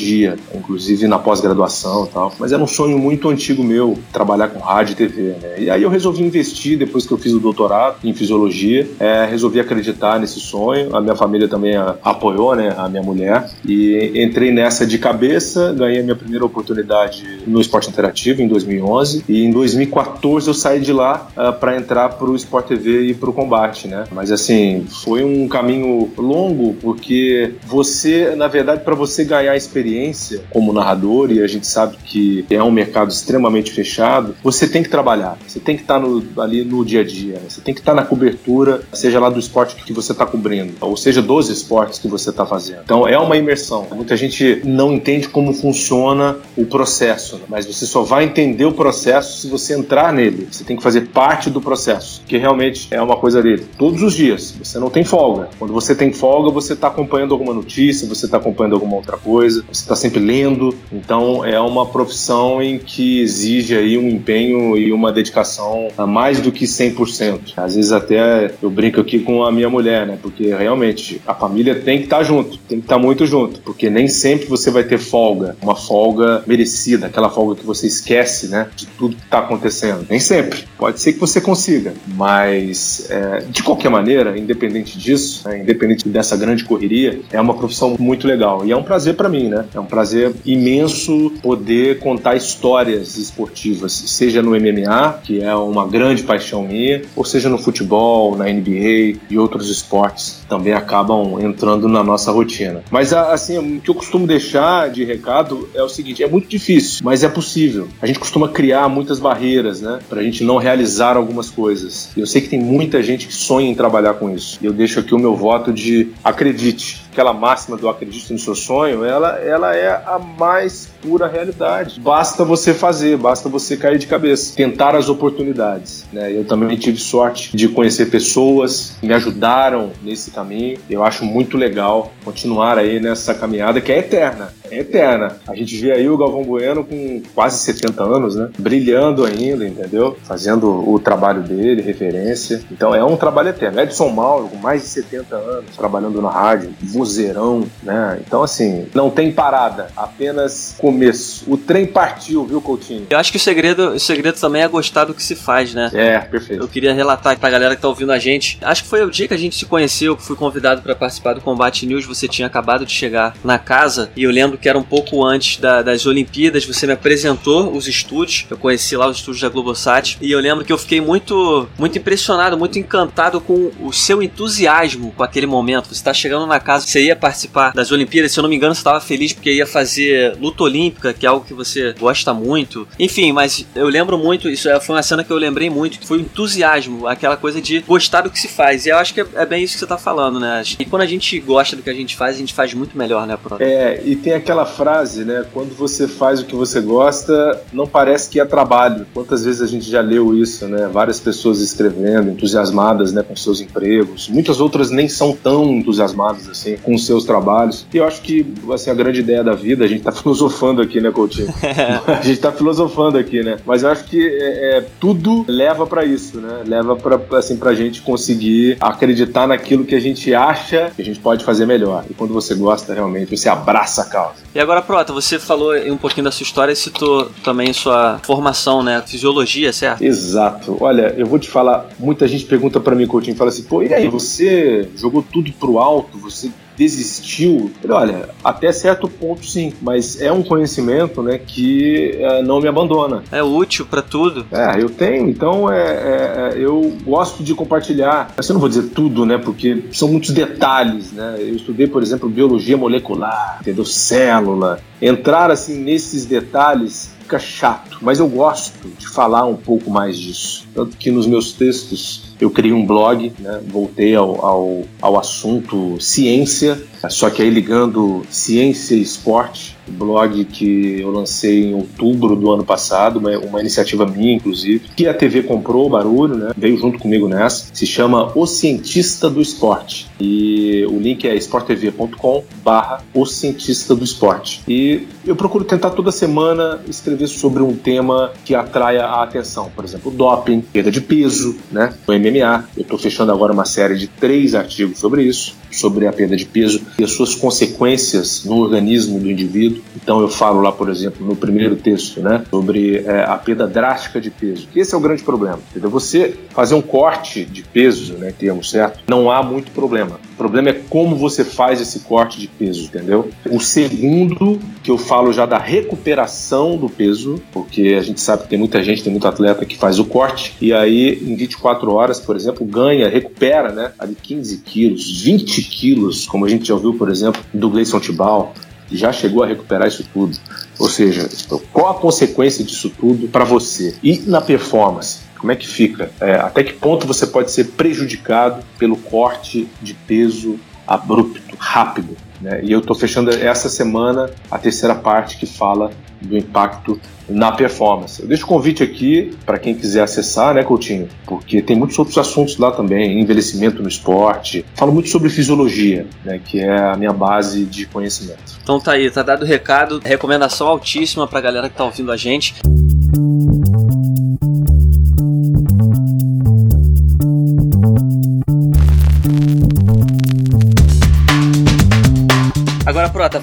inclusive 0.53 1.07
na 1.07 1.19
pós-graduação 1.19 2.05
e 2.05 2.09
tal. 2.09 2.33
Mas 2.39 2.51
era 2.51 2.61
um 2.61 2.67
sonho 2.67 2.97
muito 2.97 3.29
antigo 3.29 3.63
meu, 3.63 3.97
trabalhar 4.11 4.49
com 4.49 4.59
rádio 4.59 4.93
e 4.93 4.95
TV, 4.95 5.21
né? 5.41 5.55
E 5.57 5.69
aí 5.69 5.83
eu 5.83 5.89
resolvi 5.89 6.23
investir 6.23 6.77
depois 6.77 7.05
que 7.05 7.11
eu 7.11 7.17
fiz 7.17 7.33
o 7.33 7.39
doutorado 7.39 7.97
em 8.03 8.13
fisiologia, 8.13 8.87
é, 8.99 9.25
resolvi 9.25 9.59
acreditar 9.59 10.19
nesse 10.19 10.39
sonho. 10.39 10.95
A 10.95 11.01
minha 11.01 11.15
família 11.15 11.47
também 11.47 11.75
a, 11.75 11.95
apoiou, 12.03 12.55
né? 12.55 12.73
A 12.77 12.89
minha 12.89 13.03
mulher. 13.03 13.49
E 13.65 14.11
entrei 14.15 14.51
nessa 14.51 14.85
de 14.85 14.97
cabeça, 14.97 15.73
ganhei 15.73 15.99
a 15.99 16.03
minha 16.03 16.15
primeira 16.15 16.45
oportunidade 16.45 17.23
no 17.45 17.59
esporte 17.59 17.89
interativo 17.89 18.41
em 18.41 18.47
2011. 18.47 19.23
E 19.27 19.43
em 19.43 19.51
2014 19.51 20.47
eu 20.47 20.53
saí 20.53 20.79
de 20.79 20.93
lá 20.93 21.27
uh, 21.35 21.41
ah, 21.41 21.51
para 21.51 21.75
entrar 21.75 22.09
pro 22.09 22.35
Sport 22.35 22.67
TV 22.67 23.07
e 23.07 23.13
pro 23.13 23.33
combate, 23.33 23.87
né? 23.87 24.05
Mas 24.11 24.31
assim, 24.31 24.85
foi 25.03 25.23
um 25.23 25.47
caminho 25.47 26.09
longo, 26.17 26.73
porque 26.81 27.53
você, 27.65 28.35
na 28.35 28.47
verdade, 28.47 28.83
para 28.83 28.95
você 28.95 29.23
ganhar 29.23 29.55
experiência 29.55 29.90
experiência 29.91 30.41
como 30.49 30.71
narrador, 30.71 31.31
e 31.31 31.43
a 31.43 31.47
gente 31.47 31.67
sabe 31.67 31.97
que 32.03 32.45
é 32.49 32.63
um 32.63 32.71
mercado 32.71 33.09
extremamente 33.09 33.71
fechado, 33.71 34.35
você 34.43 34.67
tem 34.67 34.81
que 34.81 34.89
trabalhar, 34.89 35.37
você 35.45 35.59
tem 35.59 35.75
que 35.75 35.81
estar 35.81 35.99
no, 35.99 36.23
ali 36.37 36.63
no 36.63 36.83
dia 36.85 37.01
a 37.01 37.03
dia, 37.03 37.35
né? 37.35 37.41
você 37.47 37.61
tem 37.61 37.73
que 37.73 37.81
estar 37.81 37.93
na 37.93 38.03
cobertura, 38.03 38.81
seja 38.93 39.19
lá 39.19 39.29
do 39.29 39.39
esporte 39.39 39.75
que 39.75 39.93
você 39.93 40.13
está 40.13 40.25
cobrindo, 40.25 40.73
ou 40.79 40.95
seja, 40.95 41.21
dos 41.21 41.49
esportes 41.49 41.99
que 41.99 42.07
você 42.07 42.29
está 42.29 42.45
fazendo. 42.45 42.81
Então 42.83 43.07
é 43.07 43.17
uma 43.17 43.35
imersão. 43.35 43.87
Muita 43.91 44.15
gente 44.15 44.61
não 44.63 44.93
entende 44.93 45.27
como 45.27 45.53
funciona 45.53 46.37
o 46.55 46.65
processo, 46.65 47.35
né? 47.37 47.43
mas 47.49 47.65
você 47.65 47.85
só 47.85 48.03
vai 48.03 48.23
entender 48.23 48.65
o 48.65 48.71
processo 48.71 49.41
se 49.41 49.47
você 49.47 49.77
entrar 49.77 50.13
nele. 50.13 50.47
Você 50.51 50.63
tem 50.63 50.77
que 50.77 50.83
fazer 50.83 51.09
parte 51.09 51.49
do 51.49 51.59
processo, 51.59 52.21
que 52.27 52.37
realmente 52.37 52.87
é 52.91 53.01
uma 53.01 53.17
coisa 53.17 53.41
dele. 53.41 53.65
Todos 53.77 54.01
os 54.01 54.13
dias, 54.13 54.55
você 54.61 54.79
não 54.79 54.89
tem 54.89 55.03
folga. 55.03 55.49
Quando 55.59 55.73
você 55.73 55.93
tem 55.93 56.13
folga, 56.13 56.51
você 56.51 56.73
está 56.73 56.87
acompanhando 56.87 57.33
alguma 57.33 57.53
notícia, 57.53 58.07
você 58.07 58.25
está 58.25 58.37
acompanhando 58.37 58.73
alguma 58.73 58.95
outra 58.95 59.17
coisa, 59.17 59.63
você 59.71 59.80
está 59.81 59.95
sempre 59.95 60.19
lendo. 60.19 60.75
Então 60.91 61.45
é 61.45 61.59
uma 61.59 61.85
profissão 61.85 62.61
em 62.61 62.77
que 62.77 63.21
exige 63.21 63.75
aí 63.75 63.97
um 63.97 64.09
empenho 64.09 64.77
e 64.77 64.91
uma 64.91 65.11
dedicação 65.11 65.89
a 65.97 66.05
mais 66.05 66.39
do 66.39 66.51
que 66.51 66.65
100%. 66.65 67.53
Às 67.57 67.75
vezes 67.75 67.91
até 67.91 68.53
eu 68.61 68.69
brinco 68.69 69.01
aqui 69.01 69.19
com 69.19 69.43
a 69.43 69.51
minha 69.51 69.69
mulher, 69.69 70.05
né? 70.05 70.17
Porque 70.21 70.53
realmente 70.53 71.21
a 71.25 71.33
família 71.33 71.75
tem 71.75 71.99
que 71.99 72.05
estar 72.05 72.17
tá 72.17 72.23
junto, 72.23 72.57
tem 72.57 72.79
que 72.79 72.85
estar 72.85 72.95
tá 72.95 73.01
muito 73.01 73.25
junto, 73.25 73.59
porque 73.61 73.89
nem 73.89 74.07
sempre 74.07 74.47
você 74.47 74.71
vai 74.71 74.83
ter 74.83 74.97
folga, 74.97 75.55
uma 75.61 75.75
folga 75.75 76.43
merecida, 76.45 77.07
aquela 77.07 77.29
folga 77.29 77.55
que 77.55 77.65
você 77.65 77.87
esquece, 77.87 78.47
né? 78.47 78.67
De 78.75 78.85
tudo 78.85 79.15
que 79.15 79.23
está 79.23 79.39
acontecendo. 79.39 80.05
Nem 80.09 80.19
sempre. 80.19 80.63
Pode 80.77 80.99
ser 80.99 81.13
que 81.13 81.19
você 81.19 81.39
consiga, 81.41 81.93
mas 82.07 83.07
é, 83.09 83.45
de 83.49 83.63
qualquer 83.63 83.89
maneira, 83.89 84.37
independente 84.37 84.97
disso, 84.97 85.47
né? 85.47 85.59
independente 85.59 86.07
dessa 86.07 86.35
grande 86.35 86.63
correria, 86.63 87.21
é 87.31 87.39
uma 87.39 87.53
profissão 87.53 87.95
muito 87.99 88.27
legal 88.27 88.65
e 88.65 88.71
é 88.71 88.77
um 88.77 88.83
prazer 88.83 89.15
para 89.15 89.29
mim, 89.29 89.49
né? 89.49 89.60
É 89.73 89.79
um 89.79 89.85
prazer 89.85 90.33
imenso 90.45 91.31
poder 91.41 91.99
contar 91.99 92.35
histórias 92.35 93.17
esportivas, 93.17 93.91
seja 93.91 94.41
no 94.41 94.51
MMA, 94.51 95.19
que 95.23 95.41
é 95.41 95.55
uma 95.55 95.87
grande 95.87 96.23
paixão 96.23 96.63
minha, 96.63 97.01
ou 97.15 97.23
seja 97.23 97.49
no 97.49 97.57
futebol, 97.57 98.35
na 98.35 98.45
NBA 98.45 99.19
e 99.29 99.37
outros 99.37 99.69
esportes 99.69 100.41
também 100.51 100.73
acabam 100.73 101.39
entrando 101.39 101.87
na 101.87 102.03
nossa 102.03 102.29
rotina. 102.29 102.83
Mas 102.91 103.13
assim, 103.13 103.57
o 103.57 103.79
que 103.79 103.89
eu 103.89 103.95
costumo 103.95 104.27
deixar 104.27 104.89
de 104.89 105.05
recado 105.05 105.69
é 105.73 105.81
o 105.81 105.87
seguinte: 105.87 106.21
é 106.21 106.27
muito 106.27 106.47
difícil, 106.47 106.99
mas 107.03 107.23
é 107.23 107.29
possível. 107.29 107.87
A 108.01 108.07
gente 108.07 108.19
costuma 108.19 108.49
criar 108.49 108.89
muitas 108.89 109.17
barreiras, 109.17 109.79
né, 109.81 109.99
para 110.09 110.19
a 110.19 110.23
gente 110.23 110.43
não 110.43 110.57
realizar 110.57 111.15
algumas 111.15 111.49
coisas. 111.49 112.09
Eu 112.17 112.27
sei 112.27 112.41
que 112.41 112.49
tem 112.49 112.59
muita 112.59 113.01
gente 113.01 113.27
que 113.27 113.33
sonha 113.33 113.69
em 113.69 113.75
trabalhar 113.75 114.15
com 114.15 114.29
isso. 114.29 114.59
E 114.61 114.65
eu 114.65 114.73
deixo 114.73 114.99
aqui 114.99 115.15
o 115.15 115.19
meu 115.19 115.35
voto 115.35 115.71
de 115.71 116.09
acredite. 116.23 117.00
Aquela 117.11 117.33
máxima 117.33 117.77
do 117.77 117.89
acredite 117.89 118.31
no 118.31 118.39
seu 118.39 118.55
sonho, 118.55 119.03
ela, 119.03 119.37
ela 119.39 119.75
é 119.75 119.89
a 119.89 120.17
mais 120.17 120.89
pura 121.01 121.27
realidade. 121.27 121.99
Basta 121.99 122.45
você 122.45 122.73
fazer, 122.73 123.17
basta 123.17 123.49
você 123.49 123.75
cair 123.75 123.97
de 123.97 124.07
cabeça, 124.07 124.55
tentar 124.55 124.95
as 124.95 125.09
oportunidades. 125.09 126.05
Né? 126.13 126.31
Eu 126.31 126.45
também 126.45 126.77
tive 126.77 126.97
sorte 126.97 127.55
de 127.55 127.67
conhecer 127.67 128.05
pessoas 128.09 128.95
que 128.99 129.07
me 129.07 129.13
ajudaram 129.13 129.91
nesse 130.01 130.31
caminho. 130.31 130.79
Eu 130.89 131.03
acho 131.03 131.25
muito 131.25 131.57
legal 131.57 132.11
continuar 132.23 132.77
aí 132.77 132.99
nessa 132.99 133.33
caminhada 133.33 133.81
que 133.81 133.91
é 133.91 133.99
eterna. 133.99 134.53
É 134.69 134.79
eterna. 134.79 135.37
A 135.47 135.55
gente 135.55 135.75
vê 135.77 135.91
aí 135.91 136.07
o 136.07 136.17
Galvão 136.17 136.43
Bueno 136.43 136.85
com 136.85 137.21
quase 137.35 137.59
70 137.59 138.03
anos, 138.03 138.35
né? 138.35 138.49
Brilhando 138.57 139.25
ainda, 139.25 139.67
entendeu? 139.67 140.17
Fazendo 140.23 140.89
o 140.89 140.97
trabalho 140.97 141.41
dele, 141.41 141.81
referência. 141.81 142.61
Então 142.71 142.95
é 142.95 143.03
um 143.03 143.17
trabalho 143.17 143.49
eterno. 143.49 143.81
Edson 143.81 144.09
Mauro, 144.09 144.47
com 144.47 144.57
mais 144.57 144.81
de 144.81 144.87
70 144.87 145.35
anos, 145.35 145.75
trabalhando 145.75 146.21
na 146.21 146.29
rádio, 146.29 146.73
vozeirão, 147.01 147.67
né? 147.81 148.19
Então, 148.25 148.43
assim, 148.43 148.87
não 148.93 149.09
tem 149.09 149.31
parada, 149.31 149.87
apenas 149.97 150.75
começo. 150.77 151.43
O 151.51 151.57
trem 151.57 151.87
partiu, 151.87 152.45
viu, 152.45 152.61
Coutinho? 152.61 153.07
Eu 153.09 153.17
acho 153.17 153.31
que 153.31 153.37
o 153.37 153.39
segredo, 153.39 153.89
o 153.89 153.99
segredo 153.99 154.39
também 154.39 154.61
é 154.61 154.67
gostar 154.67 155.05
do 155.05 155.13
que 155.13 155.23
se 155.23 155.35
faz, 155.35 155.73
né? 155.73 155.89
É, 155.93 156.19
perfeito. 156.19 156.61
Eu 156.63 156.67
queria 156.67 156.93
relatar 156.93 157.37
pra 157.39 157.49
galera 157.49 157.75
que 157.75 157.81
tá 157.81 157.87
ouvindo 157.87 158.11
a 158.11 158.19
gente. 158.19 158.59
Acho 158.61 158.83
que 158.83 158.89
foi 158.89 159.03
o 159.03 159.09
dia 159.09 159.27
que 159.27 159.33
a 159.33 159.37
gente 159.37 159.55
se 159.55 159.65
conheceu, 159.65 160.15
que 160.15 160.23
fui 160.23 160.35
convidado 160.35 160.81
para 160.83 160.95
participar 160.95 161.33
do 161.33 161.41
Combate 161.41 161.87
News. 161.87 162.05
Você 162.05 162.27
tinha 162.27 162.45
acabado 162.45 162.85
de 162.85 162.91
chegar 162.93 163.35
na 163.43 163.57
casa 163.57 164.11
e 164.15 164.23
eu 164.23 164.31
lembro 164.31 164.57
que 164.59 164.69
era 164.69 164.77
um 164.77 164.83
pouco 164.83 165.25
antes 165.25 165.59
da, 165.59 165.81
das 165.81 166.05
Olimpíadas. 166.05 166.65
Você 166.65 166.85
me 166.85 166.93
apresentou 166.93 167.75
os 167.75 167.87
estúdios. 167.87 168.45
Eu 168.49 168.57
conheci 168.57 168.95
lá 168.95 169.07
os 169.07 169.17
estúdios 169.17 169.41
da 169.41 169.49
Globosat 169.49 170.17
e 170.21 170.31
eu 170.31 170.39
lembro 170.39 170.63
que 170.63 170.71
eu 170.71 170.77
fiquei 170.77 171.01
muito, 171.01 171.67
muito 171.79 171.97
impressionado, 171.97 172.57
muito 172.57 172.77
encantado 172.77 173.41
com 173.41 173.71
o 173.81 173.91
seu 173.91 174.21
entusiasmo 174.21 175.11
com 175.17 175.23
aquele 175.23 175.47
momento. 175.47 175.93
Você 175.93 176.03
tá 176.03 176.13
chegando 176.13 176.45
na 176.45 176.59
casa 176.59 176.85
você 176.91 177.05
ia 177.05 177.15
participar 177.15 177.71
das 177.73 177.91
Olimpíadas, 177.91 178.33
se 178.33 178.39
eu 178.39 178.41
não 178.41 178.49
me 178.49 178.55
engano, 178.55 178.75
você 178.75 178.81
estava 178.81 178.99
feliz 178.99 179.31
porque 179.31 179.53
ia 179.53 179.65
fazer 179.65 180.35
luta 180.39 180.63
olímpica, 180.63 181.13
que 181.13 181.25
é 181.25 181.29
algo 181.29 181.45
que 181.45 181.53
você 181.53 181.93
gosta 181.97 182.33
muito. 182.33 182.85
Enfim, 182.99 183.31
mas 183.31 183.65
eu 183.73 183.87
lembro 183.87 184.17
muito, 184.17 184.49
isso 184.49 184.67
é, 184.67 184.77
foi 184.79 184.95
uma 184.95 185.03
cena 185.03 185.23
que 185.23 185.31
eu 185.31 185.37
lembrei 185.37 185.69
muito, 185.69 185.99
que 185.99 186.05
foi 186.05 186.17
o 186.17 186.21
entusiasmo, 186.21 187.07
aquela 187.07 187.37
coisa 187.37 187.61
de 187.61 187.79
gostar 187.79 188.21
do 188.21 188.29
que 188.29 188.37
se 188.37 188.49
faz. 188.49 188.85
E 188.85 188.89
eu 188.89 188.97
acho 188.97 189.13
que 189.13 189.21
é, 189.21 189.25
é 189.35 189.45
bem 189.45 189.63
isso 189.63 189.73
que 189.73 189.79
você 189.79 189.85
está 189.85 189.97
falando, 189.97 190.39
né? 190.39 190.63
E 190.79 190.85
quando 190.85 191.03
a 191.03 191.05
gente 191.05 191.39
gosta 191.39 191.75
do 191.75 191.81
que 191.81 191.89
a 191.89 191.93
gente 191.93 192.15
faz, 192.15 192.35
a 192.35 192.39
gente 192.39 192.53
faz 192.53 192.73
muito 192.73 192.97
melhor, 192.97 193.25
né, 193.25 193.37
Pronto? 193.41 193.61
É, 193.61 194.01
e 194.03 194.15
tem 194.15 194.33
aquela 194.33 194.65
frase, 194.65 195.23
né? 195.23 195.45
Quando 195.53 195.73
você 195.75 196.07
faz 196.07 196.41
o 196.41 196.45
que 196.45 196.55
você 196.55 196.81
gosta, 196.81 197.61
não 197.71 197.87
parece 197.87 198.29
que 198.29 198.39
é 198.39 198.45
trabalho. 198.45 199.07
Quantas 199.13 199.45
vezes 199.45 199.61
a 199.61 199.67
gente 199.67 199.89
já 199.89 200.01
leu 200.01 200.35
isso, 200.35 200.67
né? 200.67 200.89
Várias 200.91 201.19
pessoas 201.19 201.61
escrevendo, 201.61 202.31
entusiasmadas, 202.31 203.13
né, 203.13 203.23
com 203.23 203.35
seus 203.35 203.61
empregos. 203.61 204.27
Muitas 204.27 204.59
outras 204.59 204.91
nem 204.91 205.07
são 205.07 205.33
tão 205.33 205.71
entusiasmadas 205.71 206.49
assim 206.49 206.80
com 206.83 206.97
seus 206.97 207.23
trabalhos. 207.25 207.85
E 207.93 207.97
eu 207.97 208.05
acho 208.05 208.21
que 208.21 208.45
assim, 208.73 208.89
a 208.89 208.93
grande 208.93 209.19
ideia 209.19 209.43
da 209.43 209.53
vida, 209.53 209.85
a 209.85 209.87
gente 209.87 210.03
tá 210.03 210.11
filosofando 210.13 210.81
aqui, 210.81 210.99
né, 211.01 211.11
Coutinho? 211.11 211.47
a 212.07 212.21
gente 212.21 212.39
tá 212.39 212.51
filosofando 212.51 213.17
aqui, 213.17 213.43
né? 213.43 213.57
Mas 213.65 213.83
eu 213.83 213.89
acho 213.89 214.05
que 214.05 214.21
é, 214.21 214.77
é 214.77 214.85
tudo 214.99 215.45
leva 215.47 215.85
para 215.85 216.05
isso, 216.05 216.39
né? 216.39 216.63
Leva 216.65 216.95
para 216.95 217.19
assim 217.37 217.57
pra 217.57 217.73
gente 217.73 218.01
conseguir 218.01 218.77
acreditar 218.79 219.47
naquilo 219.47 219.85
que 219.85 219.95
a 219.95 219.99
gente 219.99 220.33
acha 220.33 220.91
que 220.95 221.01
a 221.01 221.05
gente 221.05 221.19
pode 221.19 221.43
fazer 221.43 221.65
melhor. 221.65 222.05
E 222.09 222.13
quando 222.13 222.33
você 222.33 222.55
gosta 222.55 222.93
realmente, 222.93 223.35
você 223.35 223.49
abraça 223.49 224.03
a 224.03 224.05
causa. 224.05 224.35
E 224.53 224.59
agora, 224.59 224.81
Prota, 224.81 225.13
você 225.13 225.39
falou 225.39 225.75
um 225.75 225.97
pouquinho 225.97 226.25
da 226.25 226.31
sua 226.31 226.43
história 226.43 226.71
e 226.71 226.75
citou 226.75 227.29
também 227.43 227.73
sua 227.73 228.19
formação, 228.23 228.83
né? 228.83 229.01
Fisiologia, 229.05 229.71
certo? 229.71 230.03
Exato. 230.03 230.77
Olha, 230.79 231.13
eu 231.17 231.25
vou 231.25 231.39
te 231.39 231.49
falar, 231.49 231.89
muita 231.99 232.27
gente 232.27 232.45
pergunta 232.45 232.79
para 232.79 232.95
mim, 232.95 233.07
Coutinho, 233.07 233.35
fala 233.35 233.49
assim, 233.49 233.63
pô, 233.63 233.83
e 233.83 233.93
aí, 233.93 234.07
você 234.07 234.89
jogou 234.95 235.23
tudo 235.23 235.51
pro 235.53 235.79
alto, 235.79 236.17
você 236.17 236.51
desistiu? 236.81 237.71
olha, 237.87 238.29
até 238.43 238.71
certo 238.71 239.07
ponto 239.07 239.45
sim, 239.45 239.71
mas 239.81 240.19
é 240.19 240.31
um 240.31 240.41
conhecimento 240.41 241.21
né, 241.21 241.37
que 241.37 242.17
é, 242.17 242.41
não 242.41 242.59
me 242.59 242.67
abandona. 242.67 243.23
É 243.31 243.43
útil 243.43 243.85
para 243.85 244.01
tudo. 244.01 244.45
É, 244.51 244.81
eu 244.81 244.89
tenho, 244.89 245.29
então 245.29 245.71
é, 245.71 245.81
é, 245.81 246.53
é, 246.55 246.65
eu 246.65 246.97
gosto 247.03 247.43
de 247.43 247.53
compartilhar. 247.53 248.33
Mas 248.35 248.49
eu 248.49 248.53
não 248.53 248.59
vou 248.59 248.69
dizer 248.69 248.89
tudo, 248.89 249.25
né, 249.25 249.37
porque 249.37 249.83
são 249.91 250.07
muitos 250.07 250.31
detalhes. 250.31 251.11
Né? 251.11 251.35
Eu 251.39 251.55
estudei, 251.55 251.87
por 251.87 252.01
exemplo, 252.01 252.27
biologia 252.27 252.75
molecular, 252.75 253.59
entendeu? 253.61 253.85
Célula. 253.85 254.79
Entrar 254.99 255.51
assim 255.51 255.77
nesses 255.83 256.25
detalhes 256.25 257.11
fica 257.31 257.39
chato, 257.39 257.99
mas 258.01 258.19
eu 258.19 258.27
gosto 258.27 258.89
de 258.97 259.07
falar 259.07 259.45
um 259.45 259.55
pouco 259.55 259.89
mais 259.89 260.17
disso. 260.17 260.67
Tanto 260.73 260.97
que 260.97 261.09
nos 261.09 261.25
meus 261.25 261.53
textos 261.53 262.23
eu 262.41 262.49
criei 262.49 262.73
um 262.73 262.85
blog, 262.85 263.31
né, 263.39 263.61
voltei 263.67 264.15
ao, 264.15 264.45
ao, 264.45 264.83
ao 265.01 265.17
assunto 265.17 265.99
ciência, 265.99 266.81
só 267.09 267.29
que 267.29 267.41
aí 267.41 267.49
ligando 267.49 268.23
ciência 268.29 268.95
e 268.95 269.01
esporte 269.01 269.77
blog 269.91 270.45
que 270.45 271.01
eu 271.01 271.11
lancei 271.11 271.65
em 271.65 271.73
outubro 271.73 272.35
do 272.35 272.51
ano 272.51 272.63
passado, 272.63 273.19
uma, 273.19 273.37
uma, 273.37 273.59
iniciativa 273.59 274.05
minha, 274.05 274.33
inclusive, 274.33 274.79
que 274.95 275.07
a 275.07 275.13
TV 275.13 275.43
comprou, 275.43 275.89
Barulho, 275.89 276.35
né? 276.35 276.51
Veio 276.55 276.77
junto 276.77 276.97
comigo 276.97 277.27
nessa. 277.27 277.67
Se 277.73 277.85
chama 277.85 278.31
O 278.35 278.45
Cientista 278.45 279.29
do 279.29 279.41
Esporte. 279.41 280.09
E 280.19 280.85
o 280.89 280.99
link 280.99 281.27
é 281.27 281.35
sporttv.com 281.35 282.43
barra 282.63 283.03
O 283.13 283.25
Cientista 283.25 283.95
do 283.95 284.03
Esporte. 284.03 284.61
E 284.67 285.07
eu 285.25 285.35
procuro 285.35 285.63
tentar 285.63 285.91
toda 285.91 286.11
semana 286.11 286.79
escrever 286.87 287.27
sobre 287.27 287.61
um 287.61 287.75
tema 287.75 288.31
que 288.45 288.55
atraia 288.55 289.03
a 289.03 289.23
atenção. 289.23 289.71
Por 289.75 289.83
exemplo, 289.83 290.11
doping, 290.11 290.61
perda 290.61 290.91
de 290.91 291.01
peso, 291.01 291.57
né? 291.71 291.93
O 292.07 292.13
MMA. 292.13 292.65
Eu 292.77 292.83
estou 292.83 292.97
fechando 292.97 293.31
agora 293.31 293.51
uma 293.51 293.65
série 293.65 293.97
de 293.97 294.07
três 294.07 294.55
artigos 294.55 294.99
sobre 294.99 295.23
isso, 295.23 295.55
sobre 295.71 296.07
a 296.07 296.13
perda 296.13 296.35
de 296.35 296.45
peso 296.45 296.81
e 297.01 297.03
as 297.03 297.11
suas 297.11 297.35
consequências 297.35 298.45
no 298.45 298.57
organismo 298.57 299.19
do 299.19 299.29
indivíduo 299.29 299.81
então 299.95 300.19
eu 300.19 300.29
falo 300.29 300.61
lá, 300.61 300.71
por 300.71 300.89
exemplo, 300.89 301.25
no 301.25 301.35
primeiro 301.35 301.75
texto, 301.75 302.21
né, 302.21 302.43
sobre 302.49 302.97
é, 302.97 303.23
a 303.23 303.37
perda 303.37 303.67
drástica 303.67 304.19
de 304.19 304.29
peso. 304.29 304.67
Esse 304.75 304.93
é 304.93 304.97
o 304.97 305.01
grande 305.01 305.23
problema. 305.23 305.59
Entendeu? 305.69 305.89
Você 305.89 306.35
fazer 306.49 306.75
um 306.75 306.81
corte 306.81 307.45
de 307.45 307.63
peso, 307.63 308.13
né, 308.15 308.33
termo 308.37 308.63
certo, 308.63 308.99
não 309.07 309.29
há 309.29 309.43
muito 309.43 309.71
problema. 309.71 310.19
O 310.41 310.49
problema 310.49 310.69
é 310.69 310.81
como 310.89 311.15
você 311.15 311.45
faz 311.45 311.79
esse 311.79 311.99
corte 311.99 312.39
de 312.39 312.47
peso, 312.47 312.85
entendeu? 312.85 313.29
O 313.47 313.59
segundo, 313.59 314.59
que 314.81 314.89
eu 314.89 314.97
falo 314.97 315.31
já 315.31 315.45
da 315.45 315.59
recuperação 315.59 316.77
do 316.77 316.89
peso, 316.89 317.39
porque 317.51 317.95
a 317.95 318.01
gente 318.01 318.19
sabe 318.19 318.41
que 318.43 318.49
tem 318.49 318.57
muita 318.57 318.81
gente, 318.83 319.03
tem 319.03 319.11
muito 319.11 319.27
atleta 319.27 319.63
que 319.65 319.77
faz 319.77 319.99
o 319.99 320.05
corte 320.05 320.55
e 320.59 320.73
aí 320.73 321.19
em 321.21 321.35
24 321.35 321.93
horas, 321.93 322.19
por 322.19 322.35
exemplo, 322.35 322.65
ganha, 322.65 323.07
recupera, 323.07 323.71
né, 323.71 323.91
ali 323.99 324.17
15 324.19 324.57
quilos, 324.65 325.21
20 325.21 325.61
quilos, 325.61 326.25
como 326.25 326.43
a 326.43 326.49
gente 326.49 326.67
já 326.67 326.73
ouviu, 326.73 326.95
por 326.95 327.11
exemplo, 327.11 327.39
do 327.53 327.69
Gleison 327.69 327.99
Tibal, 327.99 328.51
já 328.91 329.13
chegou 329.13 329.43
a 329.43 329.47
recuperar 329.47 329.87
isso 329.87 330.03
tudo. 330.11 330.35
Ou 330.79 330.89
seja, 330.89 331.29
qual 331.71 331.91
a 331.91 331.93
consequência 331.93 332.65
disso 332.65 332.91
tudo 332.99 333.27
para 333.27 333.43
você? 333.43 333.93
E 334.01 334.17
na 334.25 334.41
performance? 334.41 335.19
Como 335.41 335.51
é 335.51 335.55
que 335.55 335.67
fica? 335.67 336.11
É, 336.21 336.35
até 336.35 336.63
que 336.63 336.73
ponto 336.73 337.07
você 337.07 337.25
pode 337.25 337.49
ser 337.49 337.71
prejudicado 337.71 338.63
pelo 338.77 338.95
corte 338.95 339.67
de 339.81 339.95
peso 339.95 340.59
abrupto, 340.87 341.55
rápido? 341.57 342.15
Né? 342.39 342.59
E 342.63 342.71
eu 342.71 342.77
estou 342.77 342.95
fechando 342.95 343.31
essa 343.31 343.67
semana 343.67 344.29
a 344.51 344.59
terceira 344.59 344.93
parte 344.93 345.37
que 345.37 345.47
fala 345.47 345.89
do 346.21 346.37
impacto 346.37 347.01
na 347.27 347.51
performance. 347.51 348.21
Eu 348.21 348.27
deixo 348.27 348.43
o 348.43 348.47
convite 348.47 348.83
aqui 348.83 349.35
para 349.43 349.57
quem 349.57 349.73
quiser 349.73 350.03
acessar, 350.03 350.53
né, 350.53 350.63
Coutinho? 350.63 351.09
Porque 351.25 351.59
tem 351.59 351.75
muitos 351.75 351.97
outros 351.97 352.19
assuntos 352.19 352.57
lá 352.57 352.69
também, 352.69 353.19
envelhecimento 353.19 353.81
no 353.81 353.89
esporte. 353.89 354.63
Falo 354.75 354.91
muito 354.91 355.09
sobre 355.09 355.27
fisiologia, 355.29 356.05
né, 356.23 356.39
que 356.45 356.59
é 356.59 356.77
a 356.77 356.95
minha 356.95 357.13
base 357.13 357.65
de 357.65 357.87
conhecimento. 357.87 358.59
Então 358.61 358.79
tá 358.79 358.91
aí, 358.91 359.09
tá 359.09 359.23
dado 359.23 359.41
o 359.41 359.45
recado, 359.45 359.99
recomendação 360.03 360.67
altíssima 360.67 361.25
para 361.25 361.39
a 361.39 361.41
galera 361.41 361.67
que 361.67 361.75
tá 361.75 361.83
ouvindo 361.83 362.11
a 362.11 362.17
gente. 362.17 362.53